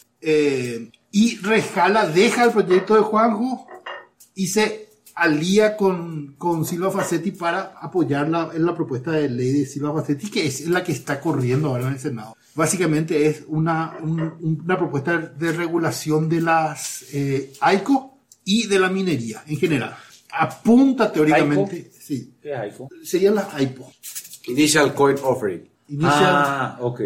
[1.12, 3.66] Y Rejala deja el proyecto de Juanjo
[4.36, 9.50] y se alía con, con Silva Facetti para apoyar la, en la propuesta de ley
[9.52, 12.36] de Silva Facetti, que es la que está corriendo ahora en el Senado.
[12.54, 18.88] Básicamente es una, un- una propuesta de regulación de las eh, AICO y de la
[18.90, 19.96] minería en general.
[20.38, 22.88] Apunta teóricamente, sí, ¿Qué es AICO?
[23.02, 23.90] serían las AIPO.
[24.48, 25.68] Initial Coin Offering.
[25.88, 27.00] Inicial, Ah, ok.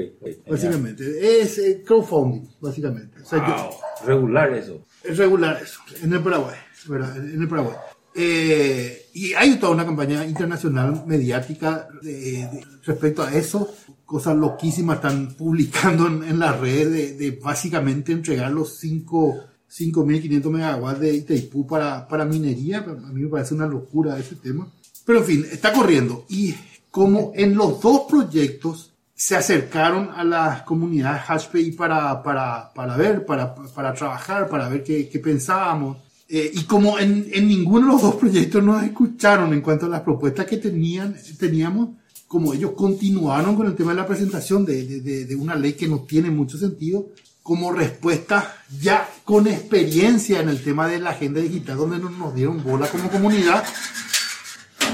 [0.48, 3.20] básicamente, es eh, crowdfunding, básicamente.
[3.22, 4.84] O sea, yo- Wow, regular eso.
[5.04, 6.56] Es regular eso, en el Paraguay,
[6.88, 7.16] ¿verdad?
[7.16, 7.76] En el Paraguay.
[8.14, 12.12] Eh, y hay toda una campaña internacional mediática de-
[12.48, 13.72] de- respecto a eso.
[14.04, 20.50] Cosas loquísimas están publicando en, en las redes de, de básicamente entregar los 5 5.500
[20.50, 22.78] megawatts de Itaipú para, para minería.
[22.78, 24.66] A mí me parece una locura ese tema.
[25.06, 26.24] Pero en fin, está corriendo.
[26.28, 26.56] Y
[26.90, 33.24] como en los dos proyectos se acercaron a las comunidades HashPay para, para, para ver,
[33.24, 35.98] para, para trabajar, para ver qué, qué pensábamos.
[36.32, 39.88] Eh, y como en, en ninguno de los dos proyectos nos escucharon en cuanto a
[39.88, 41.88] las propuestas que tenían, teníamos,
[42.28, 45.88] como ellos continuaron con el tema de la presentación de, de, de- una ley que
[45.88, 47.08] no tiene mucho sentido,
[47.42, 52.32] como respuesta ya con experiencia en el tema de la agenda digital, donde no nos
[52.32, 53.64] dieron bola como comunidad,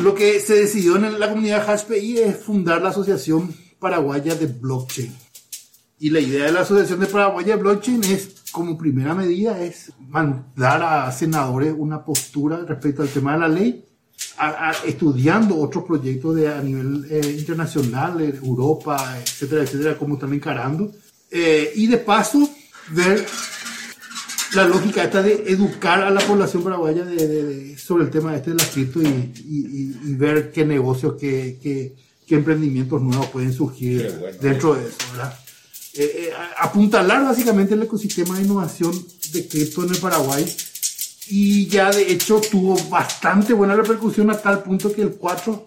[0.01, 5.14] lo que se decidió en la comunidad HashPI es fundar la Asociación Paraguaya de Blockchain.
[5.99, 9.92] Y la idea de la Asociación de Paraguaya de Blockchain es, como primera medida, es
[10.08, 13.84] mandar a senadores una postura respecto al tema de la ley
[14.38, 20.32] a- a- estudiando otros proyectos de, a nivel eh, internacional, Europa, etcétera, etcétera, cómo están
[20.32, 20.90] encarando.
[21.30, 22.48] Eh, y de paso,
[22.92, 23.26] ver
[24.54, 28.34] la lógica esta de educar a la población paraguaya de- de- de- sobre el tema
[28.34, 31.94] este de la cripto y, y- y- ver qué negocios, qué, qué-
[32.26, 34.38] qué emprendimientos nuevos pueden surgir bueno.
[34.40, 35.38] dentro de eso, ¿verdad?
[35.98, 38.92] Eh, eh, apuntalar básicamente el ecosistema de innovación
[39.32, 40.44] de cripto en el Paraguay
[41.28, 45.66] y ya de hecho tuvo bastante buena repercusión a tal punto que el 4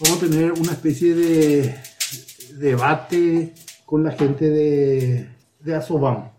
[0.00, 1.76] vamos a tener una especie de
[2.54, 3.52] debate
[3.84, 5.28] con la gente de,
[5.60, 6.32] de Asoban.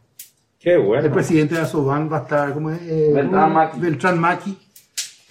[0.59, 1.05] Qué bueno.
[1.05, 2.81] El presidente de Asoban va a estar ¿cómo es?
[2.81, 3.79] Eh, Beltrán Maki.
[3.79, 4.57] Beltrán Maki.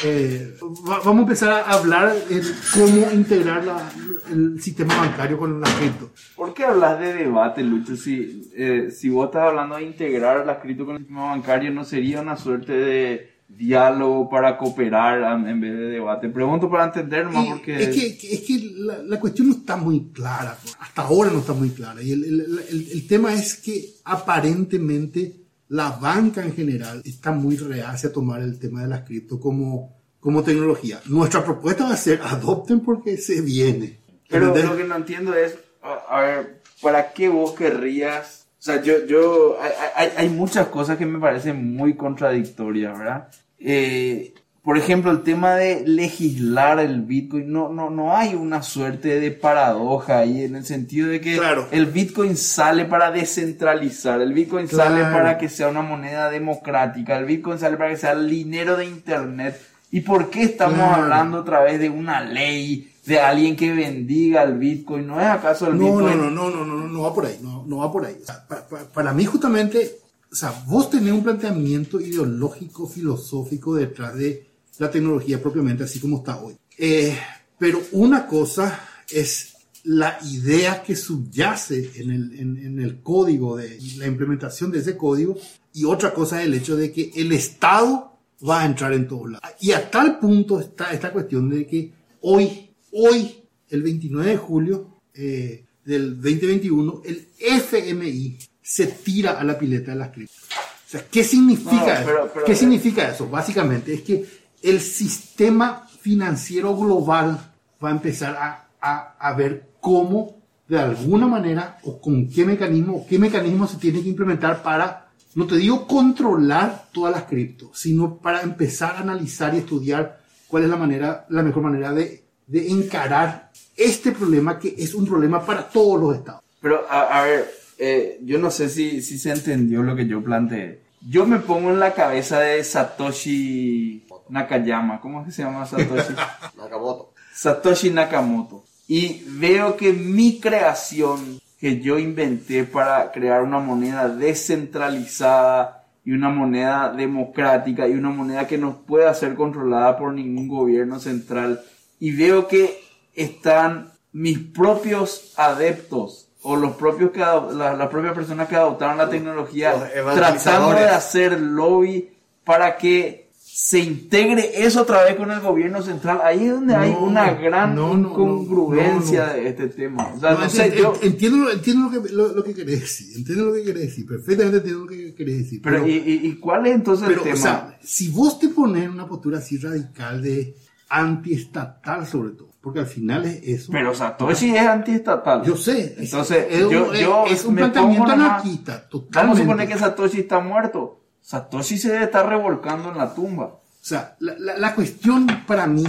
[0.05, 0.55] Eh,
[0.89, 2.43] va- vamos a empezar a hablar de
[2.75, 3.91] cómo integrar la-
[4.31, 6.11] el sistema bancario con la cripto.
[6.37, 7.97] ¿Por qué hablas de debate, Lucho?
[7.97, 11.85] Si, eh, si vos estás hablando de integrar la cripto con el sistema bancario, ¿no
[11.85, 16.29] sería una suerte de diálogo para cooperar en vez de debate?
[16.29, 17.77] Pregunto para entender más porque...
[17.83, 21.53] Es que, es que la, la cuestión no está muy clara, hasta ahora no está
[21.53, 22.03] muy clara.
[22.03, 22.41] Y el, el-
[22.71, 28.41] el- el tema es que aparentemente la banca en general está muy reacia a tomar
[28.43, 29.94] el tema de las cripto como,
[30.25, 31.01] como tecnología.
[31.05, 33.99] Nuestra propuesta va a ser adopten porque se viene.
[34.27, 34.71] Pero ¿Entendés?
[34.71, 38.47] lo que no entiendo es, a, a ver, ¿para qué vos querrías?
[38.59, 43.29] O sea, yo, yo, hay, hay, hay muchas cosas que me parecen muy contradictorias, ¿verdad?
[43.59, 44.33] Eh,
[44.63, 49.31] por ejemplo, el tema de legislar el Bitcoin, no, no, no hay una suerte de
[49.31, 51.69] paradoja ahí en el sentido de que Claro.
[51.71, 55.15] el Bitcoin sale para descentralizar, el Bitcoin sale Claro.
[55.17, 58.87] para que sea una moneda democrática, el Bitcoin sale para que sea el dinero de
[58.87, 59.61] Internet.
[59.97, 61.03] ¿Y por qué estamos Claro.
[61.05, 65.07] hablando otra vez de una ley, de alguien que bendiga el Bitcoin?
[65.07, 66.19] ¿No es acaso el No, no, Bitcoin?
[66.19, 68.17] no, no, no, no, no, no va por ahí, no, no va por ahí.
[68.21, 69.99] O sea, pa- pa- para mí justamente,
[70.33, 74.47] o sea, vos tenés un planteamiento ideológico, filosófico detrás de
[74.79, 76.57] la tecnología propiamente así como está hoy.
[76.77, 77.17] Eh,
[77.57, 79.55] pero una cosa es
[79.85, 84.97] la idea que subyace en el, en, en el código, de la implementación de ese
[84.97, 85.37] código,
[85.73, 88.11] y otra cosa es el hecho de que el Estado
[88.47, 89.49] va a entrar en todos lados.
[89.61, 95.01] Y a tal punto está esta cuestión de que hoy, hoy, el 29 de julio
[95.15, 100.43] eh, del 2021, el FMI se tira a la pileta de las criptos.
[100.87, 102.03] O sea, ¿qué significa No, eso?
[102.05, 103.29] pero- pero- ¿Qué significa eso?
[103.29, 104.25] Básicamente es que
[104.63, 107.53] el sistema financiero global
[107.83, 110.37] va a empezar a, a, a ver cómo,
[110.69, 115.04] de alguna manera, o con qué mecanismo, o qué mecanismo se tiene que implementar para,
[115.35, 120.65] no te digo controlar todas las criptos, sino para empezar a analizar y estudiar cuál
[120.65, 125.45] es la manera, la mejor manera de, de encarar este problema que es un problema
[125.45, 126.43] para todos los estados.
[126.61, 130.23] Pero, a, a ver, eh, yo no sé si, si se entendió lo que yo
[130.23, 130.81] planteé.
[131.07, 135.01] Yo me pongo en la cabeza de Satoshi Nakayama.
[135.01, 136.15] ¿Cómo es que se llama Satoshi?
[136.57, 137.13] Nakamoto.
[137.35, 138.65] Satoshi Nakamoto.
[138.87, 146.29] Y veo que mi creación que yo inventé para crear una moneda descentralizada y una
[146.29, 151.63] moneda democrática y una moneda que no pueda ser controlada por ningún gobierno central.
[151.99, 152.79] Y veo que
[153.15, 159.09] están mis propios adeptos o los propios que la- las propias personas que adoptaron la
[159.09, 159.73] tecnología
[160.15, 162.11] tratando de hacer lobby
[162.45, 163.24] para que
[163.57, 166.21] se integre eso otra vez con el gobierno central.
[166.25, 168.71] Ahí es donde hay No, una gran no, no, no.
[168.75, 170.09] de este tema.
[170.17, 170.93] O sea, No, sé, ent- yo...
[171.01, 174.07] entiendo, lo- entiendo lo, que, lo, lo que querés decir, entiendo lo que querés decir,
[174.07, 175.61] perfectamente entiendo lo que querés decir.
[175.63, 177.35] Pero, ¿y, y, y cuál es entonces pero, el tema?
[177.35, 180.57] o sea, si vos te pones en una postura así radical de
[180.89, 183.73] antiestatal sobre todo, porque al final es eso.
[183.73, 185.43] Pero Satoshi es antiestatal.
[185.45, 185.95] yo sé.
[185.99, 189.43] Entonces, es, yo, un- yo es un planteamiento anarquista, Vamos a totalmente.
[189.43, 191.01] suponer que Satoshi está muerto.
[191.25, 193.47] Satoshi se debe estar revolcando en la tumba.
[193.47, 195.85] O sea, la, la- la cuestión para mí,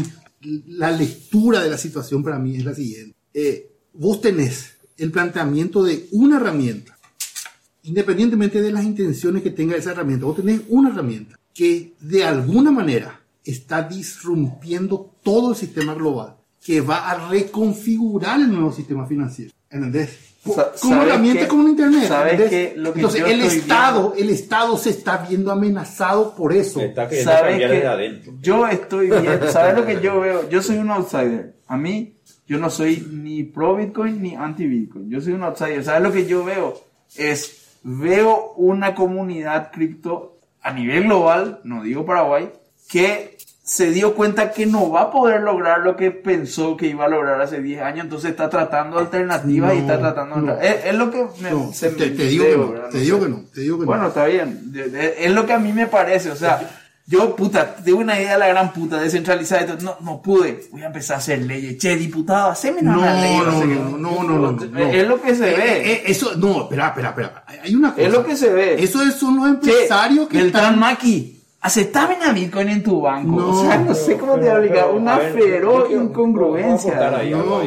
[0.67, 3.15] la lectura de la situación para mí es la siguiente.
[3.33, 6.97] Eh, vos tenés el planteamiento de una herramienta,
[7.83, 12.71] independientemente de las intenciones que tenga esa herramienta, vos tenés una herramienta que de alguna
[12.71, 19.51] manera está disrumpiendo todo el sistema global, que va a reconfigurar el nuevo sistema financiero.
[19.69, 20.09] ¿Entendés?
[20.53, 21.47] ¿Sabes herramienta qué?
[21.47, 22.07] como Internet.
[22.07, 22.73] ¿Sabes qué?
[22.75, 26.79] Lo que Entonces, el Estado, el Estado se está viendo amenazado por eso.
[26.79, 28.33] Se está ¿Sabes desde adentro.
[28.41, 29.39] Yo estoy bien.
[29.49, 30.49] ¿Sabes lo que yo veo?
[30.49, 31.55] Yo soy un outsider.
[31.67, 32.15] A mí,
[32.47, 35.09] yo no soy ni pro Bitcoin ni anti Bitcoin.
[35.09, 35.83] Yo soy un outsider.
[35.83, 36.79] ¿Sabes lo que yo veo?
[37.15, 42.51] Es, veo una comunidad cripto a nivel global, no digo Paraguay,
[42.89, 43.34] que
[43.67, 47.09] se dio cuenta que no va a poder lograr lo que pensó que iba a
[47.09, 50.35] lograr hace 10 años, entonces está tratando alternativas y está tratando...
[50.37, 50.53] no.
[50.61, 52.89] es, es lo que me, No, se te, te digo que no, ¿verdad?
[52.91, 53.23] te digo sé.
[53.23, 54.07] que no, te digo que Bueno, no.
[54.09, 54.71] está bien.
[55.17, 56.29] Es lo que a mí me parece.
[56.29, 56.61] O sea,
[57.07, 59.77] Yo, puta, tengo una idea de la gran puta, descentralizada y todo.
[59.81, 60.65] No, no pude.
[60.71, 61.77] Voy a empezar a hacer leyes.
[61.79, 63.37] Che, diputado, haceme una No, ley.
[63.37, 64.79] no, sé no, no, no, no, no, no.
[64.79, 65.91] Es lo que se Eh, ve.
[65.91, 67.43] eh, eso, no, espera, espera, espera.
[67.63, 68.05] Hay una cosa.
[68.07, 68.83] Es lo que se ve.
[68.83, 70.79] Eso es- son los Che, empresarios que Beltrán están...
[70.79, 71.34] Maki,
[71.65, 73.39] aceptame una Bitcoin en tu banco.
[73.39, 74.59] No, o sea, no sé cómo te a.
[74.85, 76.91] Pero, Una a ver, feroz yo incongruencia.
[76.93, 77.61] a ahí No.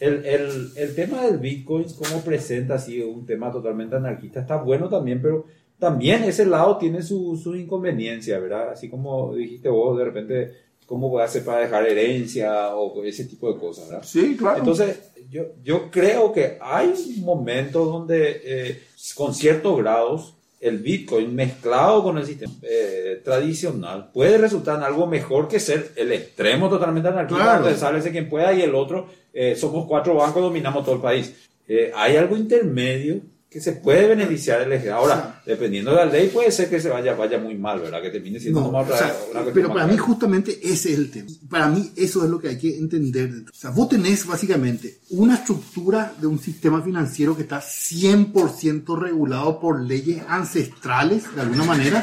[0.00, 4.88] El, el, el tema del Bitcoin, como presenta así un tema totalmente anarquista, está bueno
[4.88, 5.44] también, pero
[5.78, 8.70] también ese lado tiene su- sus inconveniencias, ¿verdad?
[8.70, 10.52] Así como dijiste vos, de repente,
[10.86, 14.04] ¿cómo puede hacer para dejar herencia o ese tipo de cosas, ¿verdad?
[14.06, 14.58] Sí, claro.
[14.60, 18.82] Entonces, yo, yo creo que hay momentos donde eh,
[19.16, 25.06] con ciertos grados el Bitcoin mezclado con el sistema eh, tradicional puede resultar en algo
[25.06, 27.62] mejor que ser el extremo totalmente anarquista, Claro.
[27.64, 31.34] donde sálvese quien pueda y el otro, eh, somos cuatro bancos, dominamos todo el país.
[31.68, 34.90] Eh, hay algo intermedio que se puede beneficiar el eje.
[34.90, 38.02] Ahora, dependiendo de la ley, puede ser que se vaya, vaya muy mal, ¿verdad?
[38.02, 39.14] Que termine siendo No, otra, o sea,
[39.54, 41.30] pero más para mí justamente ese es el tema.
[41.48, 43.30] Para mí eso es lo que hay que entender.
[43.50, 49.58] O sea, vos tenés básicamente una estructura de un sistema financiero que está 100% regulado
[49.58, 52.02] por leyes ancestrales, de alguna manera,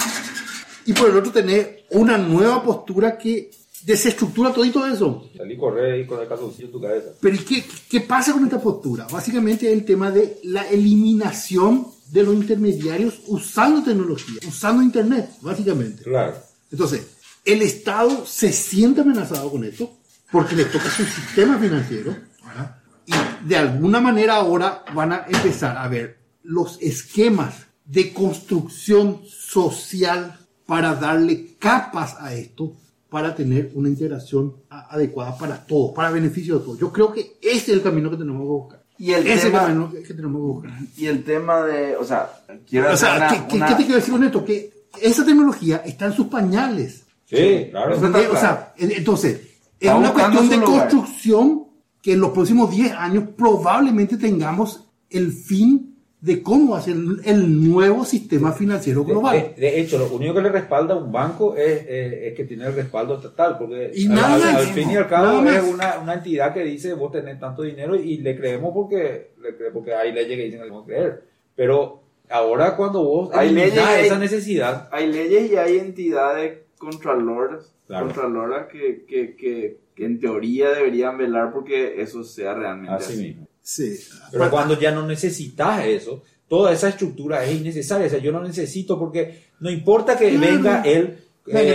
[0.88, 3.52] y por el otro tenés una nueva postura que
[3.86, 5.30] desestructura todo eso.
[5.38, 7.10] Salí correr ahí con el calzoncillo en tu cabeza.
[7.22, 9.06] Pero ¿y qué, qué pasa con esta postura?
[9.12, 16.04] Básicamente es el tema de la eliminación de los intermediarios usando tecnología, usando Internet, básicamente.
[16.04, 16.36] Claro.
[16.72, 17.08] Entonces,
[17.44, 19.92] el Estado se siente amenazado con esto
[20.32, 22.78] porque le toca su sistema financiero ¿verdad?
[23.06, 30.40] y de alguna manera ahora van a empezar a ver los esquemas de construcción social
[30.66, 32.76] para darle capas a esto
[33.16, 36.78] para tener una integración adecuada para todos, para beneficio de todos.
[36.80, 38.84] Yo creo que ese es el camino que tenemos que buscar.
[38.98, 40.72] Y el ese es el tema- camino que, tenemos que buscar.
[40.98, 42.30] Y el tema de, o sea,
[42.70, 44.44] quiero O sea, una- ¿qué, qué- una- qué te quiero decir con esto?
[44.44, 47.06] Que esa tecnología está en sus pañales.
[47.24, 47.96] Sí, claro.
[47.98, 49.40] O sea, en- entonces,
[49.80, 50.90] es una cuestión de lugar.
[50.90, 51.68] construcción
[52.02, 55.95] que en los próximos 10 años probablemente tengamos el fin
[56.26, 59.54] de cómo hacer el nuevo sistema financiero global.
[59.56, 62.46] de- de hecho, lo único que le respalda a un banco es, eh, es que
[62.46, 65.64] tiene el respaldo estatal, porque Y al, nada al- al fin y al cabo es
[65.64, 69.72] una, una entidad que dice vos tenés tanto dinero y le creemos porque, le cre-
[69.72, 71.24] porque hay leyes que dicen que tenemos que creer.
[71.56, 78.08] Pero ahora cuando vos Hay leyes esa necesidad, hay leyes y hay entidades contralores, Claro.
[78.08, 83.24] contraloras que, que, que, que en teoría deberían velar porque eso sea realmente así así.
[83.24, 83.48] mismo.
[83.68, 83.98] Sí.
[84.32, 88.06] Pero cuando ya no necesitas eso, toda esa estructura es innecesaria.
[88.06, 90.54] O sea, yo no necesito porque no importa que Claro.
[90.54, 91.74] venga él, eh,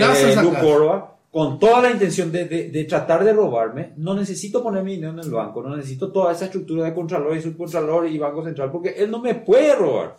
[0.61, 4.93] Corva, con toda la intención de, de- de tratar de robarme, no necesito poner mi
[4.95, 8.43] dinero en el banco, no necesito toda esa estructura de contralor y subcontralor y banco
[8.43, 10.15] central porque él no me puede robar.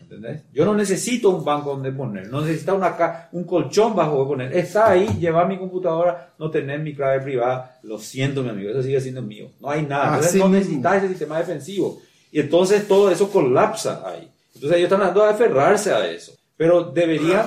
[0.00, 0.42] ¿Entendés?
[0.52, 4.28] Yo no necesito un banco donde poner, no necesito una ca- un colchón bajo donde
[4.28, 4.56] poner.
[4.56, 7.78] Está ahí, llevar mi computadora, no tener mi clave privada.
[7.82, 9.50] Lo siento, mi amigo, eso sigue siendo mío.
[9.60, 10.06] No hay nada.
[10.08, 12.00] Entonces Así no necesitas ese sistema defensivo.
[12.32, 14.30] Y entonces todo eso colapsa ahí.
[14.54, 16.32] Entonces ellos están tratando de aferrarse a eso.
[16.56, 17.46] Pero deberían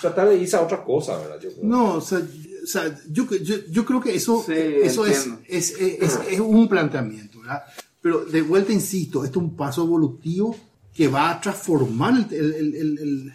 [0.00, 1.38] tratar de irse a otra cosa, ¿verdad?
[1.40, 1.64] Yo creo.
[1.64, 5.70] No, o sea, o sea, yo, yo, yo creo que eso, Sí, eso es, es,
[5.80, 7.62] es, es- es un planteamiento, ¿verdad?
[8.00, 10.56] Pero de vuelta, insisto, esto es un paso evolutivo
[10.96, 13.32] que va a transformar el, el- el-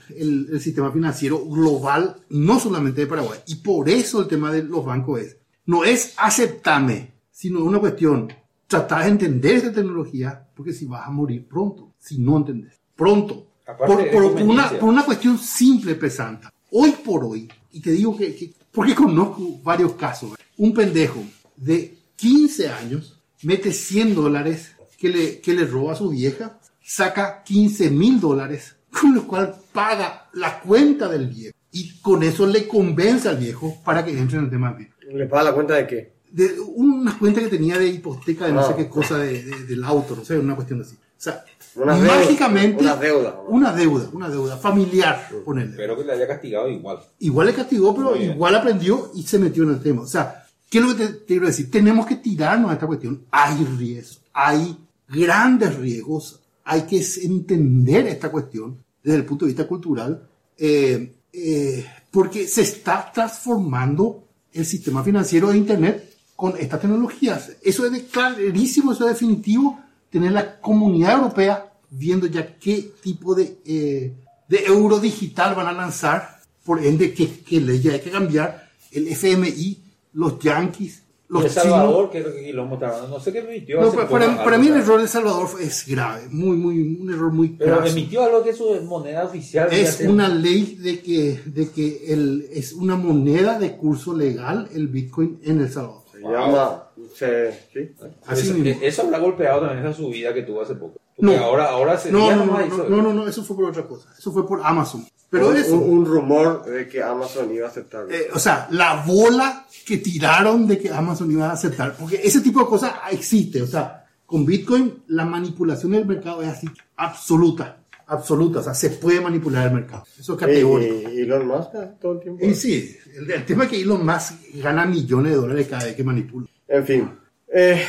[0.50, 3.40] el- sistema financiero global, no solamente de Paraguay.
[3.48, 8.34] Y por eso el tema de los bancos es, no es aceptame, sino una cuestión,
[8.68, 12.80] tratar de entender esta tecnología, porque si vas a morir pronto, si no entendés.
[12.96, 13.48] Pronto.
[13.78, 16.52] Por, por- una, por una cuestión simple, pesanta.
[16.72, 21.22] Hoy por hoy, y te digo que, que- porque conozco varios casos, un pendejo
[21.58, 27.44] de 15 años mete 100 dólares que le, que le roba a su vieja, saca
[27.44, 31.56] 15 mil dólares, con lo cual paga la cuenta del viejo.
[31.72, 34.94] Y con eso le convence al viejo para que entre en el tema del viejo.
[35.18, 36.14] ¿Le paga la cuenta de qué?
[36.32, 38.68] De una cuenta que tenía de hipoteca de no Ah.
[38.70, 40.96] sé qué cosa de- de- del auto, no sé, una cuestión así.
[40.96, 41.44] O sea,
[41.76, 43.40] Una deuda, mágicamente una deuda.
[43.48, 45.72] una deuda, una deuda familiar, ponerle.
[45.72, 47.00] Espero que le haya castigado igual.
[47.20, 50.02] Igual le castigó, pero igual aprendió y se metió en el tema.
[50.02, 51.70] O sea, ¿qué es lo que te, te quiero decir?
[51.72, 53.24] Tenemos que tirarnos a esta cuestión.
[53.32, 59.68] Hay riesgos, hay grandes riesgos, hay que entender esta cuestión desde el punto de vista
[59.68, 67.52] cultural, eh, eh, porque se está transformando el sistema financiero de Internet con estas tecnologías.
[67.62, 73.36] Eso es de clarísimo, eso es definitivo, tener la comunidad europea viendo ya qué tipo
[73.36, 74.14] de, eh,
[74.48, 79.08] de euro digital van a lanzar, por ende, qué, qué ley hay que cambiar, el
[79.08, 79.80] FMI,
[80.14, 81.01] los yankees,
[81.32, 81.64] los El chinos...
[81.64, 83.80] Salvador, que es lo que hablando, no sé qué emitió.
[83.80, 87.50] No, hace para, mí el error de Salvador es grave, muy, muy, un error muy
[87.50, 87.92] Pero craso.
[87.94, 89.70] emitió algo que es su moneda oficial.
[89.72, 90.10] Es fíjate.
[90.10, 95.40] una ley de que, de que el, es una moneda de curso legal el Bitcoin
[95.44, 96.02] en El Salvador.
[96.12, 96.84] Se llama.
[97.16, 97.92] se- ¿sí?
[98.26, 98.82] Así eso, mismo.
[98.84, 101.00] eso habrá golpeado también esa subida que tuvo hace poco.
[101.18, 101.36] No.
[101.38, 104.10] ahora, ahora se No, no, no, eso fue por otra cosa.
[104.18, 105.06] Eso fue por Amazon.
[105.30, 108.06] Pero un, eso, un- un rumor de que Amazon iba a aceptar.
[108.10, 112.42] eh, o sea, la bola que tiraron de que Amazon iba a aceptar, porque ese
[112.42, 113.62] tipo de cosas existe.
[113.62, 118.60] O sea, con Bitcoin la manipulación del mercado es así, absoluta, absoluta.
[118.60, 120.04] O sea, se puede manipular el mercado.
[120.20, 121.10] Eso es categórico.
[121.10, 122.46] y, y Elon Musk eh, todo el tiempo.
[122.46, 125.96] Y sí, el, el tema es que Elon Musk gana millones de dólares cada vez
[125.96, 126.48] que manipula.
[126.68, 127.10] En fin,
[127.54, 127.84] eh,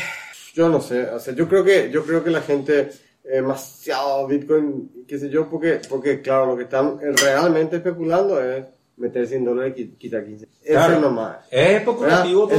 [0.54, 2.90] yo no sé, o sea, yo creo que yo creo que la gente
[3.24, 8.64] demasiado Bitcoin, qué sé yo, porque porque claro, lo que están realmente especulando es
[8.96, 10.44] meter 100 dólares y qui- quitar 15.
[10.46, 10.94] Eso Claro.
[10.94, 11.36] es nomás.
[11.50, 11.82] Es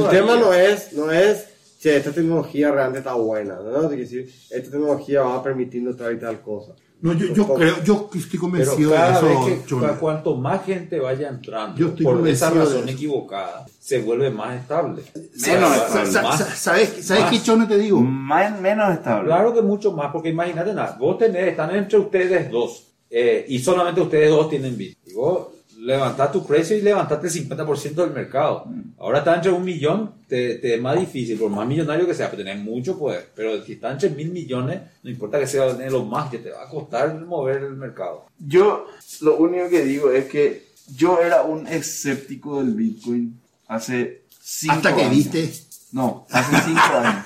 [0.02, 1.48] El tema no es no es
[1.80, 3.90] che, esta tecnología realmente está buena, ¿no?
[3.90, 6.74] Es decir, esta tecnología va permitiendo tal y tal cosa.
[7.04, 10.64] No, yo, yo creo, yo estoy Pero convencido de cada eso, vez que cuanto más
[10.64, 15.02] gente vaya entrando Yo estoy por esa de razón equivocada, se vuelve más estable.
[15.14, 16.10] Menos Sa- estable.
[16.12, 18.00] Sa- más- sa- ¿Sabes, ¿sabes qué, Chone, te digo?
[18.00, 19.26] Más, menos estable.
[19.26, 23.58] Claro que mucho más, porque imagínate nada, vos tenés, están entre ustedes dos, eh, y
[23.58, 24.74] solamente ustedes dos tienen.
[24.80, 25.48] Y vos
[25.84, 28.66] levantás tu precio y levantaste el 50% del mercado.
[28.98, 32.30] Ahora está entre un millón, te, te es más difícil, por más millonario que sea,
[32.30, 33.30] pero tenés mucho poder.
[33.34, 36.50] Pero si está entre mil millones, no importa que sea de los más, que te
[36.50, 38.26] va a costar mover el mercado.
[38.38, 38.86] Yo
[39.20, 44.94] lo único que digo es que yo era un escéptico del Bitcoin hace cinco Hasta
[44.94, 45.14] que años.
[45.16, 45.52] viste.
[45.92, 47.24] No, hace cinco años.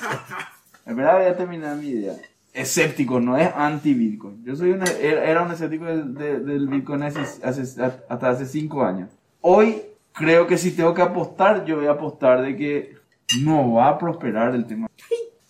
[0.85, 2.15] En verdad voy a terminar mi idea.
[2.61, 4.45] Escéptico, no es anti-Bitcoin.
[4.45, 8.85] Yo soy un, era un escéptico del, de- del Bitcoin hace- hace- hasta hace cinco
[8.85, 9.11] años.
[9.41, 9.83] Hoy
[10.13, 12.97] creo que si tengo que apostar, yo voy a apostar de que
[13.43, 14.89] no va a prosperar el tema.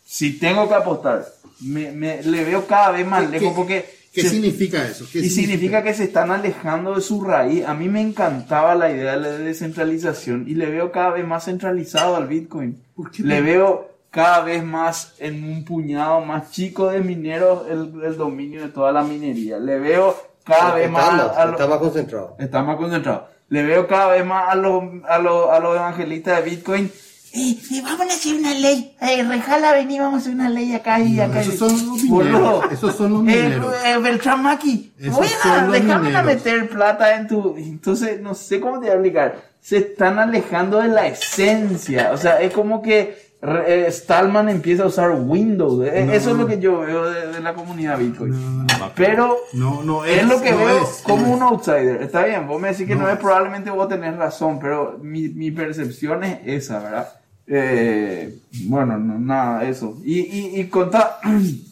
[0.04, 1.24] Si tengo que apostar,
[1.60, 3.84] me, me- le veo cada vez más ¿Qué- lejos porque...
[4.12, 5.06] ¿Qué se- significa eso?
[5.12, 7.64] ¿Qué y significa que se están alejando de su raíz.
[7.66, 11.44] A mí me encantaba la idea de la descentralización y le veo cada vez más
[11.44, 12.78] centralizado al Bitcoin.
[12.96, 17.92] ¿Por qué Le veo cada vez más en un puñado más chico de mineros el,
[18.04, 19.58] el dominio de toda la minería.
[19.58, 21.12] Le veo cada vez está, más...
[21.14, 22.36] más, a lo- está más concentrado.
[22.38, 23.28] está más concentrado.
[23.50, 26.90] Le veo cada vez más a los, a los, a los evangelistas de Bitcoin.
[27.34, 28.96] Eh, eh, vamos a hacer una ley.
[29.02, 31.40] Eh, Rejala, vení, vamos a hacer una ley acá y No, acá.
[31.42, 33.74] esos son los mineros, esos son los Eh, mineros.
[33.84, 37.54] eh, Beltrán Maki, déjame meter plata en tu...
[37.56, 39.36] Entonces, no sé cómo te voy a explicar.
[39.60, 42.12] Se están alejando de la esencia.
[42.12, 45.86] O sea, es como que Stallman empieza a usar Windows.
[45.86, 46.12] Eh, No.
[46.12, 48.32] Eso es lo que yo veo de, de la comunidad Bitcoin.
[48.32, 52.02] No, no, Pero no, no es, lo que no veo es, como un outsider.
[52.02, 55.28] Está bien, vos me decís que no, No es, probablemente vos tenés razón, pero mi,
[55.28, 57.08] mi percepción es esa, ¿verdad?
[57.46, 59.96] Eh, bueno, no, nada, eso.
[60.04, 61.18] Y, y, y conta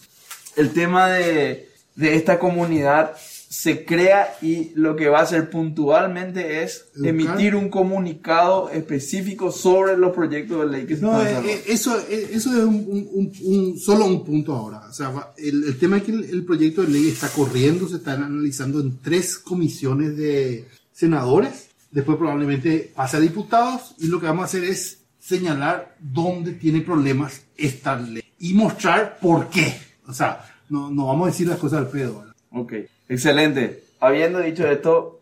[0.57, 3.13] el tema de, de esta comunidad
[3.49, 7.09] se crea y lo que va a hacer puntualmente es Educar.
[7.11, 11.63] emitir un comunicado específico sobre los proyectos de ley que se No, están eh, eh,
[11.69, 14.83] eso, eh, eso es un, un- un- solo un punto ahora.
[14.89, 17.97] O sea, el, el tema es que el, el proyecto de ley está corriendo, se
[17.97, 24.27] están analizando en tres comisiones de senadores, después probablemente pase a diputados y lo que
[24.27, 29.75] vamos a hacer es señalar dónde tiene problemas esta ley y mostrar por qué.
[30.09, 32.19] O sea, no, no vamos a decir las cosas al pedo.
[32.21, 32.35] ¿verdad?
[32.51, 32.73] Ok,
[33.09, 33.83] excelente.
[34.01, 35.21] Habiendo dicho esto,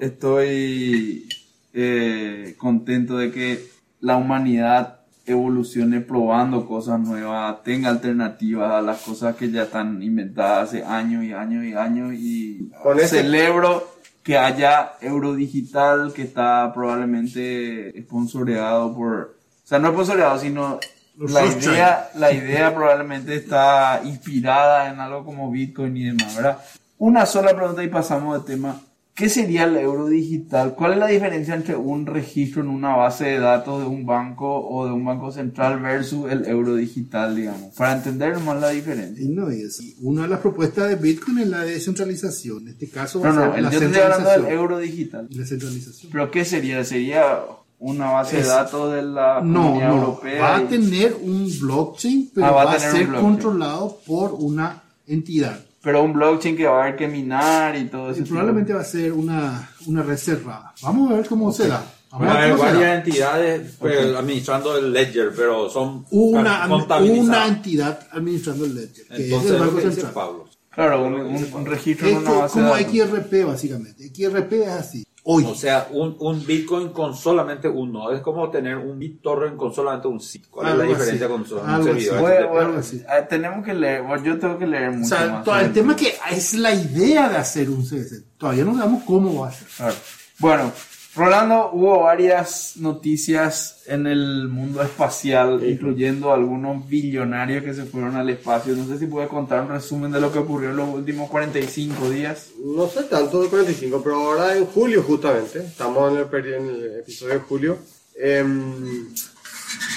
[0.00, 1.28] estoy
[1.72, 3.66] eh, contento de que
[4.00, 10.68] la humanidad evolucione probando cosas nuevas, tenga alternativas a las cosas que ya están inventadas
[10.68, 13.88] hace años y años y años y Con ese- celebro
[14.22, 20.78] que haya Eurodigital que está probablemente sponsoreado por, o sea, no sponsoreado, sino
[21.18, 26.58] la idea, la idea probablemente está inspirada en algo como Bitcoin y demás, ¿verdad?
[26.98, 28.80] Una sola pregunta y pasamos de tema.
[29.14, 30.74] ¿Qué sería el euro digital?
[30.74, 34.48] ¿Cuál es la diferencia entre un registro en una base de datos de un banco
[34.68, 37.76] o de un banco central versus el euro digital, digamos?
[37.76, 39.24] Para entender más la diferencia.
[39.24, 39.80] Y no es.
[40.00, 42.62] Una de las propuestas de Bitcoin es la descentralización.
[42.62, 44.78] En este caso va No, a no, ser el- la yo estoy hablando del euro
[44.78, 45.28] digital.
[45.30, 46.10] La centralización.
[46.10, 46.82] ¿Pero qué sería?
[46.84, 47.38] ¿Sería
[47.78, 50.40] una base Es- de datos de la No, no, europea?
[50.42, 55.63] va a tener un blockchain, pero Ah, va a va, ser controlado por una entidad.
[55.84, 58.24] Pero un blockchain que va a haber que minar y todo Y eso.
[58.24, 60.72] probablemente va a ser una, una red cerrada.
[60.82, 61.84] Vamos a ver cómo se da.
[62.10, 67.46] Vamos Van a haber se varias entidades pues, administrando el ledger, pero son Una, una
[67.48, 70.12] entidad administrando el ledger, que Entonces, es el Banco Central.
[70.12, 70.48] Pablo.
[70.70, 72.92] Claro, un, un- un registro Es en una base de como datos.
[72.92, 74.08] XRP, básicamente.
[74.12, 75.03] XRP es así.
[75.26, 75.44] Hoy.
[75.48, 78.12] O sea, un, un Bitcoin con solamente un nodo.
[78.12, 80.50] Es como tener un BitTorrent con solamente un sitio.
[80.50, 81.34] ¿Cuál es la diferencia así.
[81.34, 82.20] con solo un servidor?
[82.20, 85.44] Bueno, bueno, eh, tenemos que leer, bueno, yo tengo que leer o mucho sea, más.
[85.44, 88.36] todo el tema que es la idea de hacer un CDC.
[88.36, 89.94] Todavía no sabemos cómo va a ser.
[90.38, 90.70] Bueno,
[91.16, 98.28] Rolando, hubo varias noticias en el mundo espacial, incluyendo algunos billonarios que se fueron al
[98.30, 98.74] espacio.
[98.74, 102.10] No sé si puedes contar un resumen de lo que ocurrió en los últimos 45
[102.10, 102.48] días.
[102.64, 106.98] No sé tanto del 45, pero ahora en julio justamente, estamos en el, en el
[106.98, 107.78] episodio de julio,
[108.20, 109.08] em,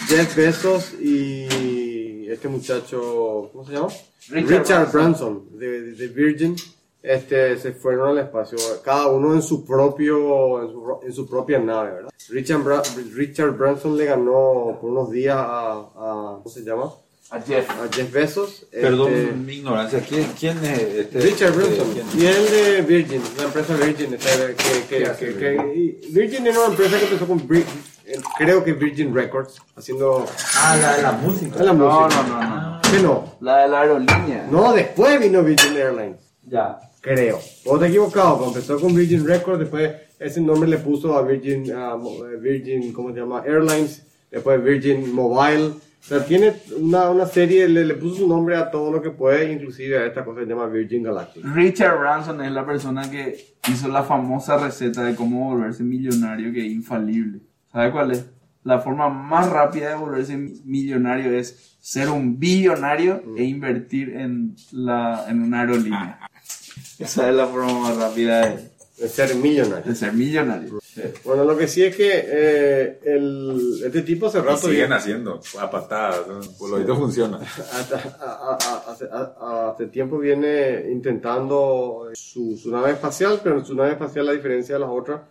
[0.07, 3.87] Jeff Bezos y este muchacho, ¿cómo se llama?
[4.29, 6.55] Richard Branson, de, de- de Virgin,
[7.07, 11.59] este, se fueron al espacio, cada uno en su propio, en su, en su propia
[11.59, 12.09] nave, ¿verdad?
[12.29, 12.83] Richard, Bra-
[13.13, 16.91] Richard Branson le ganó por unos días a, a- ¿cómo se llama?
[17.29, 17.69] A Jeff.
[17.69, 18.65] A Jeff Bezos.
[18.71, 19.99] Perdón este, mi ignorancia.
[20.07, 21.19] ¿Quién, quién es este?
[21.19, 21.87] Richard Branson.
[21.93, 22.05] ¿Quién?
[22.21, 24.13] Y él de Virgin, la empresa Virgin.
[24.13, 27.39] esta que, que, ¿Qué hace que- que- y Virgin era una empresa que empezó con,
[27.53, 27.65] eh,
[28.37, 31.63] creo que Virgin Records, haciendo Ah, la de la música.
[31.63, 32.23] la No, música.
[32.23, 32.81] no, no, no.
[32.89, 33.33] ¿Qué no?
[33.41, 34.47] La de la aerolínea.
[34.49, 36.79] No, después vino Virgin Airlines, Ya.
[37.01, 37.39] Creo.
[37.65, 42.37] O te equivocado, empezó con Virgin Records, después ese nombre le puso a Virgin, eh,
[42.39, 43.43] Virgin, ¿cómo se llama?
[43.45, 45.65] Airlines, después Virgin Mobile.
[45.99, 49.11] O sea, tiene una, una serie, le, le puso su nombre a todo lo que
[49.11, 51.43] puede, inclusive a esta cosa que se llama Virgin Galactic.
[51.53, 56.65] Richard Branson es la persona que hizo la famosa receta de cómo volverse millonario, que
[56.65, 57.41] es infalible.
[57.71, 58.25] ¿Sabe cuál es?
[58.63, 65.25] La forma más rápida de volverse millonario es ser un billonario e invertir en, la,
[65.29, 66.19] en una aerolínea.
[67.05, 69.85] Esa es la forma más rápida de, De ser millonario.
[69.85, 70.79] de ser millonario.
[71.23, 74.95] Bueno, lo que sí es que eh, el, este tipo hace Y rato siguen ya-
[74.95, 76.27] haciendo a patadas.
[76.27, 76.39] ¿no?
[76.57, 77.37] Por lo visto funciona.
[77.37, 83.75] hasta- a- a- a- hace, hace tiempo viene intentando su, su nave espacial, pero su
[83.75, 85.21] nave espacial, a diferencia de las otras,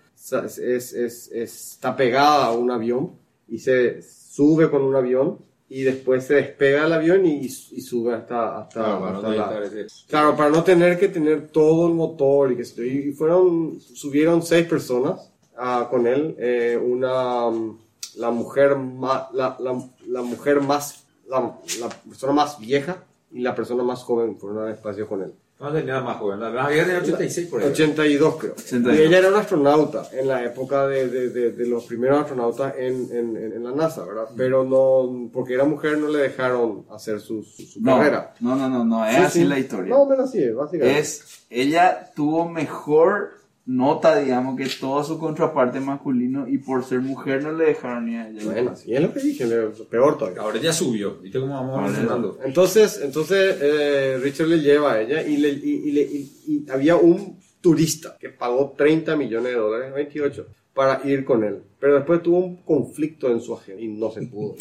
[0.44, 3.12] es, es- es- está pegada a un avión
[3.48, 5.38] y se sube con un avión
[5.68, 9.48] y después se despega del avión y, y sube hasta, hasta, Claro, para no la-
[10.08, 14.42] Claro, para no tener que tener todo el motor y que se- y fueron subieron
[14.42, 17.78] seis personas ah, con él, eh, una mm,
[18.16, 23.02] la mujer más la, la, la mujer más la, la persona más vieja
[23.32, 25.32] y la persona más joven fueron al espacio con él.
[25.58, 26.38] No tenía más joven.
[26.38, 27.68] La más vieja tenía 86 por ahí.
[27.70, 28.52] 82 creo.
[28.52, 28.98] 82.
[28.98, 32.74] Y ella era una astronauta en la época de, de, de, de los primeros astronautas
[32.76, 34.26] en, en, en- la NASA, ¿verdad?
[34.36, 38.34] Pero no, porque era mujer no le dejaron hacer su, su, su No, carrera.
[38.40, 39.44] no, no, no, no, es Sí, así sí.
[39.46, 39.94] la historia.
[39.94, 40.98] No, pero así es, básicamente.
[41.00, 43.30] es ella tuvo mejor
[43.66, 48.16] nota, digamos, que todo su contraparte masculino y por ser mujer no le dejaron ni
[48.16, 48.40] a ella.
[48.44, 49.44] Bueno, así es lo que dije,
[49.90, 50.40] peor todavía.
[50.42, 51.16] Ahora ya subió.
[51.16, 52.38] ¿Viste cómo vamos avanzando?
[52.44, 56.70] Entonces, entonces eh, Richard le lleva a ella y, le, y, y le- y- y
[56.70, 61.62] había un turista que pagó 30 millones de dólares, 28, para ir con él.
[61.80, 64.54] Pero después tuvo un conflicto en su agenda y no se pudo.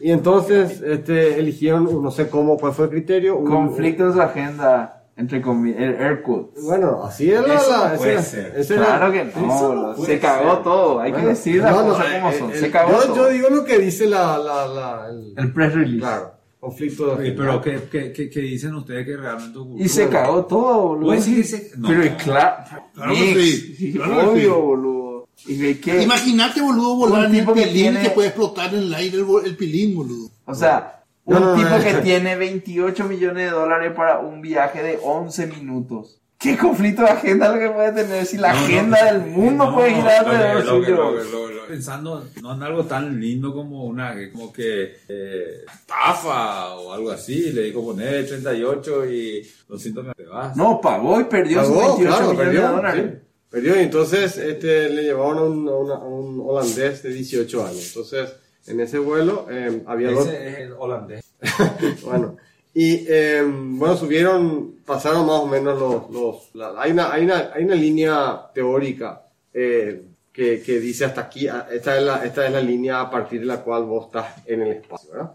[0.00, 3.36] Y entonces este, eligieron, no sé cómo, cuál fue el criterio.
[3.36, 6.64] un- Conflicto en su agenda, entre comillas, air quotes.
[6.64, 7.54] Bueno, así es la...
[7.54, 8.54] Eso la- no puede era- ser.
[8.56, 11.82] ese era- Claro que no, lo- se cagó todo, hay Bueno, que decir las no,
[11.82, 13.16] no, cosas como eh, son, eh, se cagó yo, todo.
[13.16, 14.38] yo digo lo que dice la...
[14.38, 15.98] la, la el, el press release.
[16.00, 17.42] claro, conflicto de agenda.
[17.42, 19.84] pero ¿qué, qué, qué, qué dicen ustedes que realmente ocurrió?
[19.84, 21.04] Y se cagó todo, boludo.
[21.06, 21.88] ¿Puede decir que se- no.
[21.88, 22.56] Pero claro,
[22.94, 24.60] Claro que sí, claro que obvio, sí.
[24.60, 25.00] boludo.
[26.02, 28.94] Imagínate, boludo, volar en el tipo que pilín tiene- y que puede explotar en el
[28.94, 30.28] aire el, el pilín, boludo.
[30.44, 30.99] o sea, No,
[31.34, 31.82] un no, no, tipo no.
[31.84, 36.16] que tiene 28 millones de dólares para un viaje de 11 minutos.
[36.38, 39.66] ¿Qué conflicto de agenda lo que puede tener si la No, no, agenda del mundo
[39.66, 41.60] no, puede girar alrededor suyo?
[41.68, 47.52] Pensando no en algo tan lindo como una como que eh, estafa o algo así,
[47.52, 50.56] le dijo poner 38 y 200 me te vas.
[50.56, 53.04] No, pagó y perdió sus Pagó, 28 claro, millones perdió, de dólares.
[53.12, 53.18] sí.
[53.50, 57.66] Perdió y entonces este, le llevaron a un, a una- a un holandés de 18
[57.66, 57.86] años.
[57.88, 58.30] Entonces,
[58.66, 60.26] en ese vuelo eh, había dos...
[60.26, 61.32] Ese es el holandés.
[62.04, 62.36] Bueno,
[62.72, 66.10] y eh, bueno, subieron, pasaron más o menos los...
[66.10, 71.22] los la- hay, una, hay, una, hay una línea teórica eh, que, que dice hasta
[71.22, 74.06] aquí, ah, esta es, la, esta es la línea a partir de la cual vos
[74.06, 75.32] estás en el espacio, ¿verdad?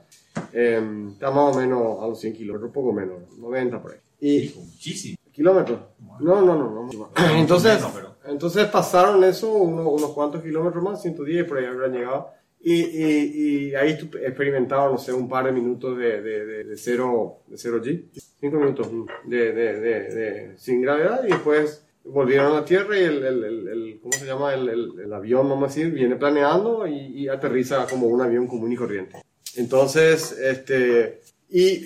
[0.53, 0.81] Eh,
[1.13, 3.97] está más o menos a los 100 kilómetros, poco menos, 90 por ahí.
[4.21, 5.17] Y, Muchísimo.
[5.31, 5.79] ¿Kilómetros?
[6.21, 6.87] No, no, no.
[6.93, 7.09] no.
[7.35, 7.83] Entonces,
[8.25, 12.29] entonces pasaron eso, unos, unos cuantos kilómetros más, 110 por ahí habrán llegado.
[12.67, 13.91] Y, y, y ahí
[14.23, 18.05] experimentaron, no sé, un par de minutos de, de, de, de cero, de cero G.
[18.39, 23.43] Cinco minutos mm, de, sin gravedad y después volvieron a la Tierra y el, el,
[23.43, 24.53] el, el- ¿cómo se llama?
[24.55, 28.75] El avión, vamos a decir, viene planeando y, y aterriza como un avión común y
[28.75, 29.21] corriente.
[29.57, 31.85] Entonces, este, y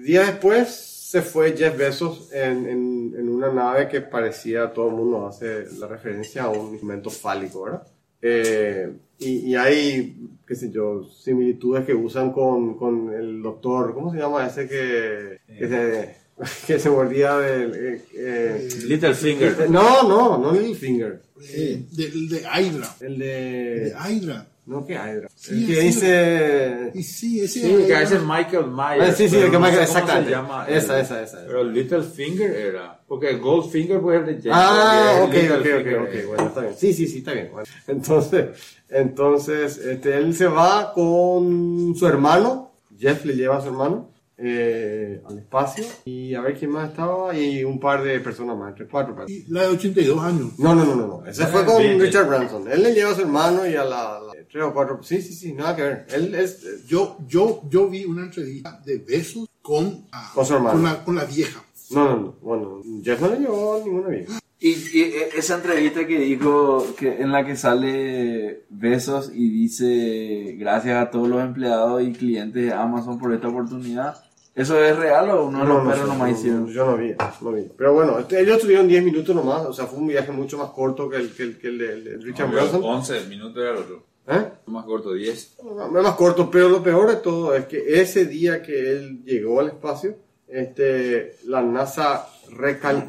[0.00, 4.94] días después se fue Jeff Bezos en, en, en una nave que parecía, todo el
[4.94, 7.82] mundo hace la referencia a un instrumento fálico, ¿verdad?
[8.22, 10.16] Eh, y, y hay,
[10.46, 15.38] qué sé yo, similitudes que usan con, con el doctor, ¿cómo se llama ese que,
[15.58, 16.16] que, se,
[16.66, 17.74] que se mordía del...
[17.74, 19.70] eh, eh, Little Finger.
[19.70, 21.20] no, no, no Littlefinger.
[21.42, 22.96] Eh, del de Hydra.
[23.00, 23.94] El De de...
[24.08, 24.46] Hydra.
[24.70, 25.28] No, que Hydra.
[25.34, 25.86] Sí, el que sí.
[25.88, 26.90] dice...
[26.94, 29.02] Y sí, ese Sí, Hydra- que es Michael Myers.
[29.10, 30.30] Ah, sí, sí, pero el que no Michael- sé cómo exactamente.
[30.30, 31.44] llama Esa, el- esa, esa.
[31.46, 33.00] Pero Little Finger era.
[33.08, 36.74] Porque Goldfinger es el de James Ah, ok, el ok, ok, ok, bueno, está bien.
[36.78, 37.48] Sí, sí, sí, está bien.
[37.52, 38.46] Bueno, entonces,
[38.88, 44.09] entonces, este, él se va con su hermano, Jeff le lleva a su hermano
[44.42, 48.70] eh, al espacio y a ver quién más estaba y un par de personas más,
[48.70, 49.30] entre cuatro personas.
[49.46, 50.58] y la de 82 años.
[50.58, 51.26] No, no, no, no, no.
[51.26, 52.00] Ese fue con bien.
[52.00, 52.70] Richard Branson.
[52.70, 55.02] Él le lleva a su hermano y a la, la- tres o cuatro.
[55.02, 56.06] Sí, sí, sí, nada que ver.
[56.12, 56.86] Él es.
[56.86, 60.72] Yo, yo, yo vi una entrevista de besos con, ah, Con su hermano.
[60.74, 61.62] con, la, con la vieja.
[61.90, 62.32] No, no, no.
[62.40, 64.38] Bueno, Jeff no le llevó a ninguna vieja.
[64.62, 70.56] Y, y e- esa entrevista que dijo, que en la que sale Besos y dice
[70.58, 74.22] gracias a todos los empleados y clientes de Amazon por esta oportunidad,
[74.54, 76.66] ¿eso es real o uno de los perros sé, nomás no, hicieron?
[76.68, 77.68] Yo no vi, no vi.
[77.76, 79.66] Pero bueno, este, ellos tuvieron 10 minutos nomás.
[79.66, 81.92] O sea, fue un viaje mucho más corto que el, que el, que el de,
[81.92, 82.84] el de Richard No, Branson.
[82.84, 84.02] 11 minutos era el otro.
[84.28, 84.48] ¿Eh?
[84.66, 85.56] Más corto, 10.
[85.64, 89.58] No, más corto, pero lo peor de todo es que ese día que él llegó
[89.60, 93.08] al espacio, este, la NASA recal-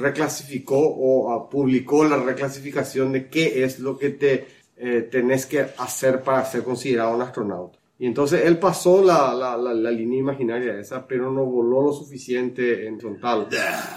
[0.00, 5.60] reclasificó o ah, publicó la reclasificación de qué es lo que te eh, tenés que
[5.78, 7.78] hacer para ser considerado un astronauta.
[7.98, 11.92] Y entonces él pasó la, la, la, la línea imaginaria esa, pero no voló lo
[11.92, 13.46] suficiente en frontal.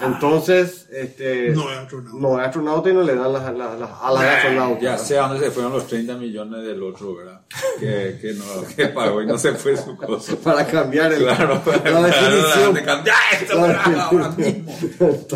[0.04, 2.20] Entonces, este, No es astronauta.
[2.20, 4.82] no es astronauta y no le dan las, las, las alas de astronauta.
[4.82, 7.41] Ya sé a dónde se fueron los 30 millones del otro, ¿verdad?
[7.80, 10.36] Que, que, no, que pagó y no se fue su cosa.
[10.43, 12.74] Para cambiar el, Claro, la definición.
[12.76, 14.00] de cambiar esto La ¿verdad?
[14.02, 14.72] ahora mismo.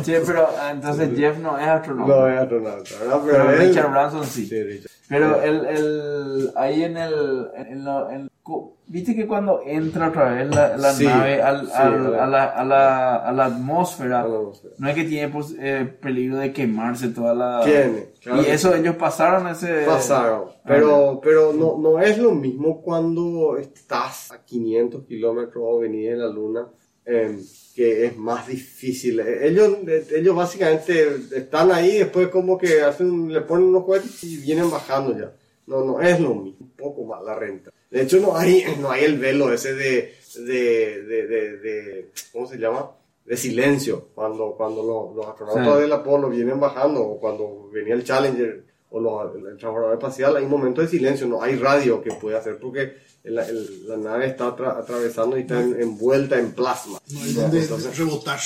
[0.03, 2.14] Sí, pero ah, entonces Jeff no es astronauta.
[2.16, 3.22] No es astronauta, ¿verdad?
[3.26, 4.45] pero él- Richard Branson sí.
[4.45, 4.91] Sí, Richard.
[5.10, 8.30] Pero el, el, ahí en el, en lo- en-
[8.88, 12.43] viste que cuando entra otra vez la, la Sí, nave al, sí, al- a la,
[12.45, 14.26] a, la, a la atmósfera,
[14.78, 17.62] no es que tiene pues, eh, peligro de quemarse toda la...
[17.64, 19.84] Tiene, claro y que eso ellos pasaron ese...
[19.86, 20.45] Pasaron.
[20.66, 26.20] Pero, pero no, no es lo mismo cuando estás a 500 kilómetros o venir en
[26.20, 26.68] la luna,
[27.10, 27.39] em,
[27.76, 29.20] que es más difícil.
[29.22, 34.24] Eh, Ellos, eh, ellos básicamente están ahí, después como que hacen, le ponen unos cohetes
[34.24, 35.34] y vienen bajando ya.
[35.68, 37.72] No, no es lo mismo, un poco más la renta.
[37.91, 40.14] De hecho, no hay, no hay el velo ese de,
[40.45, 42.91] de, de, de, de- ¿cómo se llama?
[43.26, 45.82] De silencio, cuando, cuando los, los astronautas Sí.
[45.82, 50.45] del Apolo vienen bajando, o cuando venía el Challenger, o los, el transbordador espacial, hay
[50.47, 52.93] momentos de silencio, no hay radio que puede hacer porque
[53.24, 56.99] el- el- la nave está atra- atravesando y está en- envuelta en plasma.
[57.11, 58.39] No hay donde Entonces, rebotar.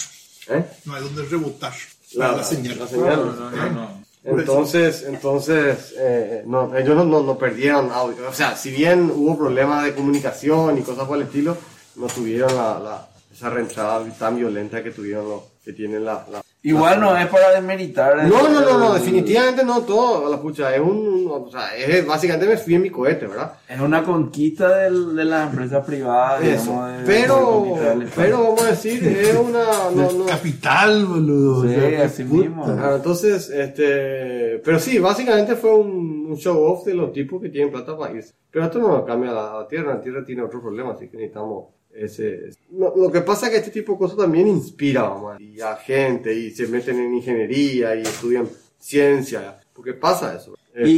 [0.50, 0.66] ¿eh?
[0.86, 1.74] No hay donde rebotar.
[2.14, 2.78] La- La, la señal.
[2.80, 3.16] la señal.
[3.18, 4.04] No, no, no, no.
[4.26, 8.30] Entonces, entonces eh, no, ellos no, no, no perdieron audio.
[8.30, 11.58] O sea, si bien hubo problemas de comunicación y cosas por el estilo,
[11.96, 16.26] no tuvieron la, la- esa reentrada tan violenta que tuvieron los que tienen la...
[16.32, 18.26] la- Igual no es para desmeritar...
[18.26, 22.08] No, no, no, no, el- definitivamente no todo, la pucha, es un, o sea, es,
[22.08, 23.52] básicamente me fui en mi cohete, ¿verdad?
[23.68, 26.62] Es una conquista del- de las empresas privadas, Eso.
[26.72, 28.10] digamos, de- Pero, espacio.
[28.16, 31.64] pero vamos a decir, es una, no, no, Capital, boludo.
[31.68, 32.42] Sí, O sea, así puta.
[32.48, 32.66] mismo.
[32.80, 37.50] Ah, entonces, este, pero sí, básicamente fue un, un show off de los tipos que
[37.50, 38.34] tienen plata para irse.
[38.54, 41.70] Pero esto no cambia la, la Tierra, la Tierra tiene otro problema, así que necesitamos
[41.92, 42.50] ese...
[42.50, 45.76] ese- No, lo que pasa es que este tipo de cosas también inspira y a
[45.76, 48.48] gente y se meten en ingeniería y estudian
[48.78, 50.56] ciencia, porque pasa eso.
[50.74, 50.90] Este,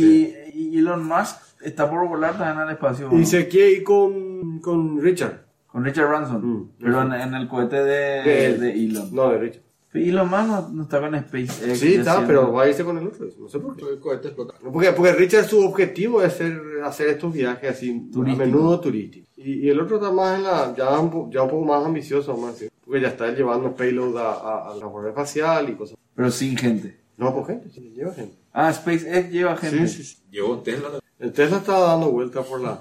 [0.54, 3.10] Y, y Elon Musk está por volar también al espacio.
[3.10, 3.18] ¿no?
[3.20, 5.46] y se quiere ir con, con Richard.
[5.68, 6.46] Con Richard Branson.
[6.46, 9.14] Mm, pero en, en el cohete de, de Elon.
[9.14, 9.64] No, de Richard.
[9.96, 11.80] Pero Elon Musk no, no está con SpaceX.
[11.80, 13.84] Sí, está, pero va a irse con el otro, no sé por qué.
[14.00, 14.54] Cohete explota.
[14.72, 18.44] Porque, porque Richard su objetivo es ser, hacer estos viajes así Turístico.
[18.44, 19.30] a menudo turísticos.
[19.38, 22.34] Y, y el otro está más en la, ya un, ya un poco más ambicioso,
[22.34, 22.70] vamos a decir.
[22.84, 25.98] Porque ya está llevando payload a, a, a la Guardia Espacial y cosas.
[26.16, 26.98] Pero sin gente.
[27.18, 28.36] No, con gente, sí, lleva gente.
[28.52, 29.88] Ah, SpaceX lleva gente.
[29.88, 30.18] Sí, sí, sí.
[30.32, 30.90] Llevó Tesla.
[31.18, 32.78] El Tesla está dando vuelta por la...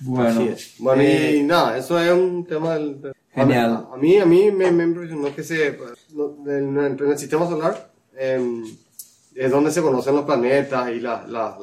[0.00, 0.74] Bueno, Así es.
[0.78, 3.00] Bueno, eh, y nada, eso es un tema del...
[3.00, 3.88] del- Genial.
[3.92, 5.78] A mí, a mí me, me impresionó que se...
[6.14, 8.64] no, en, el- en el sistema solar em,
[9.34, 11.56] es donde se conocen los planetas y la, la,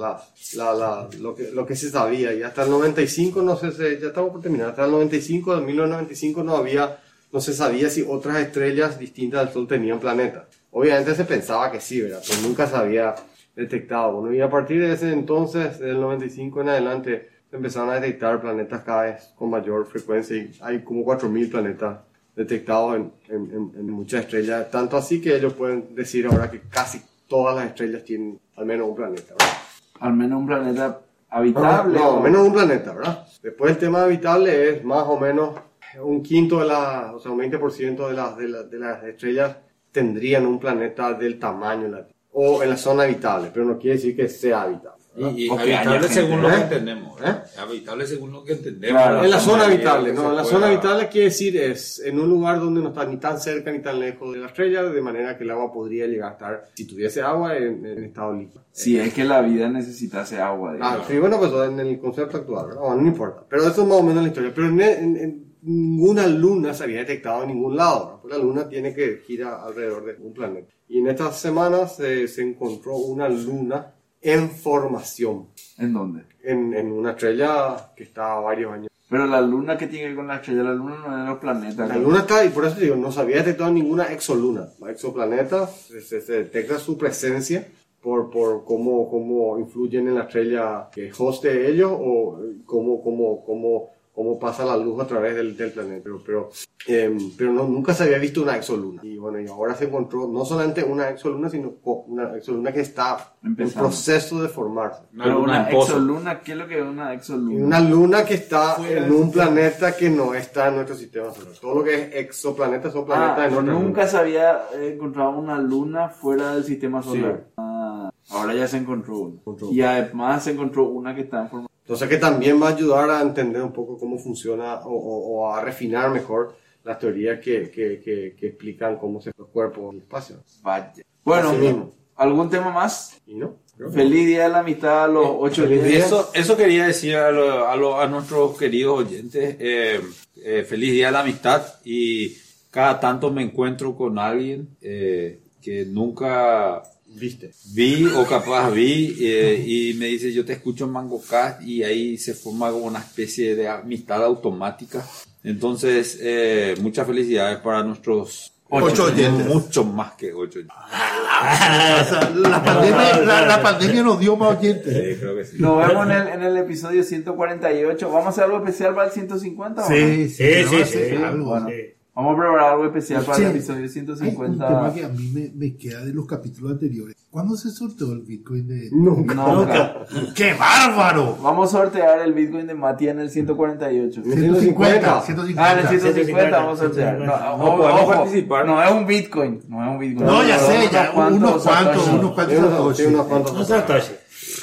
[0.56, 2.34] la, lo, que, lo que se sabía.
[2.34, 5.66] Y hasta el 95, no sé, se- ya estamos por terminar, hasta el 95, en
[5.66, 7.00] 1995 no había,
[7.32, 10.44] no se sabía si otras estrellas distintas al Sol tenían planetas.
[10.72, 12.22] Obviamente se pensaba que sí, ¿verdad?
[12.28, 13.16] Pero nunca se había
[13.56, 14.34] detectado.
[14.34, 18.82] Y a partir de ese entonces, del 95 en adelante, se empezaron a detectar planetas
[18.82, 22.00] cada vez con mayor frecuencia y hay como 4.000 planetas
[22.36, 27.02] detectados en, en- en- muchas estrellas, tanto así que ellos pueden decir ahora que casi
[27.28, 29.54] todas las estrellas tienen al menos un planeta, ¿verdad?
[30.00, 31.68] Al menos un planeta habitable.
[32.00, 33.28] No, o- menos un planeta, ¿verdad?
[33.44, 35.56] Después el tema habitable es más o menos
[36.02, 39.58] un quinto de las, o sea, un 20% de las, de, las- de las estrellas
[39.92, 42.18] tendrían un planeta del tamaño de la Tierra.
[42.32, 45.01] O en la zona habitable, pero no quiere decir que sea habitable.
[45.14, 46.54] Y, y habitable gente, según lo ¿eh?
[46.56, 47.22] que entendemos.
[47.22, 47.36] ¿Eh?
[47.60, 49.02] Habitable según lo que entendemos.
[49.02, 52.30] Claro, En la zona habitable, no, la pueda- zona habitable quiere decir es en un
[52.30, 55.38] lugar donde no está ni tan cerca ni tan lejos de la estrella, de manera
[55.38, 58.64] que el agua podría llegar a estar, si tuviese agua, en, en estado líquido.
[58.72, 60.72] Si es que la vida necesitase agua.
[60.72, 61.08] Ah, digamos.
[61.08, 62.82] sí, bueno, pues en el concepto actual, ¿verdad?
[62.82, 63.44] Bueno, no importa.
[63.50, 64.52] Pero eso es más o menos la historia.
[64.56, 68.20] Pero en, en- en ninguna luna se había detectado en ningún lado, ¿verdad?
[68.22, 70.74] Porque la luna tiene que girar alrededor de un planeta.
[70.88, 75.48] Y en estas semanas eh, se encontró una luna en formación,
[75.78, 76.24] ¿En dónde?
[76.44, 78.88] en, en una estrella que está varios años.
[79.10, 81.38] Pero la luna que tiene que ver con la estrella, la luna no es los
[81.40, 81.90] planetas.
[81.90, 84.68] La luna está, y por eso digo, no se había detectado ninguna exoluna.
[84.80, 87.68] La exoplaneta se, se- se detecta su presencia
[88.02, 93.44] por, por cómo, cómo influyen en la estrella que host de ellos o cómo, cómo,
[93.46, 93.90] cómo,
[94.24, 96.02] cómo pasa la luz a través del, del planeta.
[96.04, 96.50] Pero, pero,
[96.88, 99.02] eh, pero no, nunca se había visto una exoluna.
[99.04, 101.74] Y bueno, y ahora se encontró no solamente una exoluna, sino
[102.08, 103.88] una exoluna que está en Empezando.
[103.90, 105.02] proceso de formarse.
[105.14, 107.66] Una Pero luna una en exoluna, ¿qué es lo que es una exoluna?
[107.66, 109.46] una luna que está Fuera en un sistema.
[109.46, 111.54] planeta que no está en nuestro sistema solar.
[111.60, 115.58] Todo lo que es exoplaneta son planetas Ah, en otro nunca se había encontrado una
[115.60, 117.46] luna fuera del sistema solar.
[117.58, 119.36] Ah, ahora ya se encontró una.
[119.36, 119.72] Encontró.
[119.72, 121.68] Y además se encontró una que está en forma.
[121.92, 125.54] Entonces que también va a ayudar a entender un poco cómo funciona o, o- o
[125.54, 129.96] a refinar mejor las teorías que, que, que, que explican cómo se los cuerpos en
[129.98, 130.38] el espacio.
[130.64, 130.94] Vaya.
[131.26, 131.92] Bueno.
[132.16, 133.20] ¿algún tema más?
[133.28, 133.58] ¿Y no?
[133.94, 135.84] Feliz día de la amistad a los ocho días.
[135.84, 135.98] día.
[136.06, 139.58] Eso, eso quería decir a, lo- a, lo- a nuestros queridos oyentes.
[139.60, 140.00] eh,
[140.38, 142.38] eh, feliz día de la amistad y
[142.70, 146.84] cada tanto me encuentro con alguien eh, que nunca
[147.14, 147.52] Viste.
[147.74, 152.18] vi o capaz vi eh, y me dice yo te escucho en MangoCast y ahí
[152.18, 155.06] se forma como una especie de amistad automática.
[155.44, 159.48] Entonces, eh, muchas felicidades para nuestros Ocho oyentes.
[159.48, 160.60] Mucho más que ocho.
[160.60, 164.94] O sea, la, pandemia, la, la pandemia nos dio más oyentes.
[164.94, 165.58] Sí, creo que sí.
[165.60, 168.10] Nos vemos en el, en el episodio 148.
[168.10, 169.94] ¿Vamos a hacer algo especial para el 150 o no?
[169.96, 171.16] Sí, Sí, sí, a hacer sí.
[171.22, 171.50] algo.
[171.50, 171.94] Bueno, Sí.
[172.16, 173.44] Vamos a preparar algo especial para Sí.
[173.44, 174.68] el episodio Hay un 150.
[174.68, 177.16] tema que a mí me, me queda de los capítulos anteriores.
[177.30, 178.90] ¿Cuándo se sorteó el Bitcoin de.?
[178.92, 179.34] Nunca.
[179.36, 179.96] Nunca.
[180.36, 181.38] ¡Qué bárbaro!
[181.42, 184.22] Vamos a sortear el Bitcoin de Mati en el 148.
[184.24, 185.22] 150.
[185.22, 185.22] 150.
[185.22, 185.64] 150.
[185.66, 187.18] Ah, en el 150 vamos a sortear.
[187.20, 188.66] No, No o- podemos ojo, participar.
[188.66, 189.62] No es un Bitcoin.
[189.70, 190.26] No es un Bitcoin.
[190.28, 191.12] No, ya sé, Unos ya.
[191.14, 193.00] cuantos Unos cuantos, unos cuantos.
[193.00, 193.54] Unos- cuantos.
[193.54, 194.12] No Satoshi.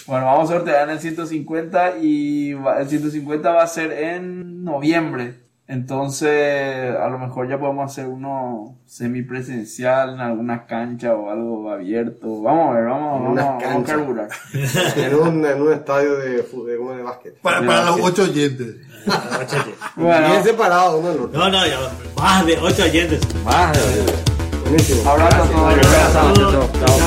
[0.06, 5.47] Bueno, vamos a sortear en el 150 y el 150 va a ser en noviembre.
[5.70, 12.40] Entonces, a lo mejor ya podemos hacer uno semipresencial en alguna cancha o algo abierto.
[12.40, 13.92] Vamos a ver, vamos, En vamos, una vamos a cancha.
[13.96, 14.28] carburar.
[14.96, 17.38] En un, en un estadio de, fu- de, básquet.
[17.42, 18.76] Para, para los ocho oyentes.
[19.96, 21.38] Bueno, Bien separado uno del otro.
[21.38, 21.76] No, no, ya,
[22.16, 23.20] más de 8 oyentes.
[23.44, 25.10] Más de- Buenísimo.
[25.10, 26.72] abrazo a todos.
[26.72, 26.98] Chao.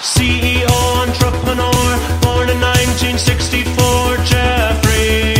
[0.00, 5.35] CEO, entrepreneur, born in 1964, Jeffrey,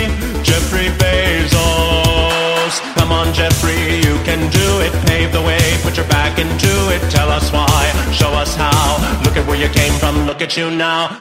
[0.56, 2.80] Jeffrey Bezos.
[2.94, 4.90] Come on, Jeffrey, you can do it.
[5.06, 7.02] Pave the way, put your back into it.
[7.10, 8.96] Tell us why, show us how.
[9.22, 11.10] Look at where you came from, look at you now.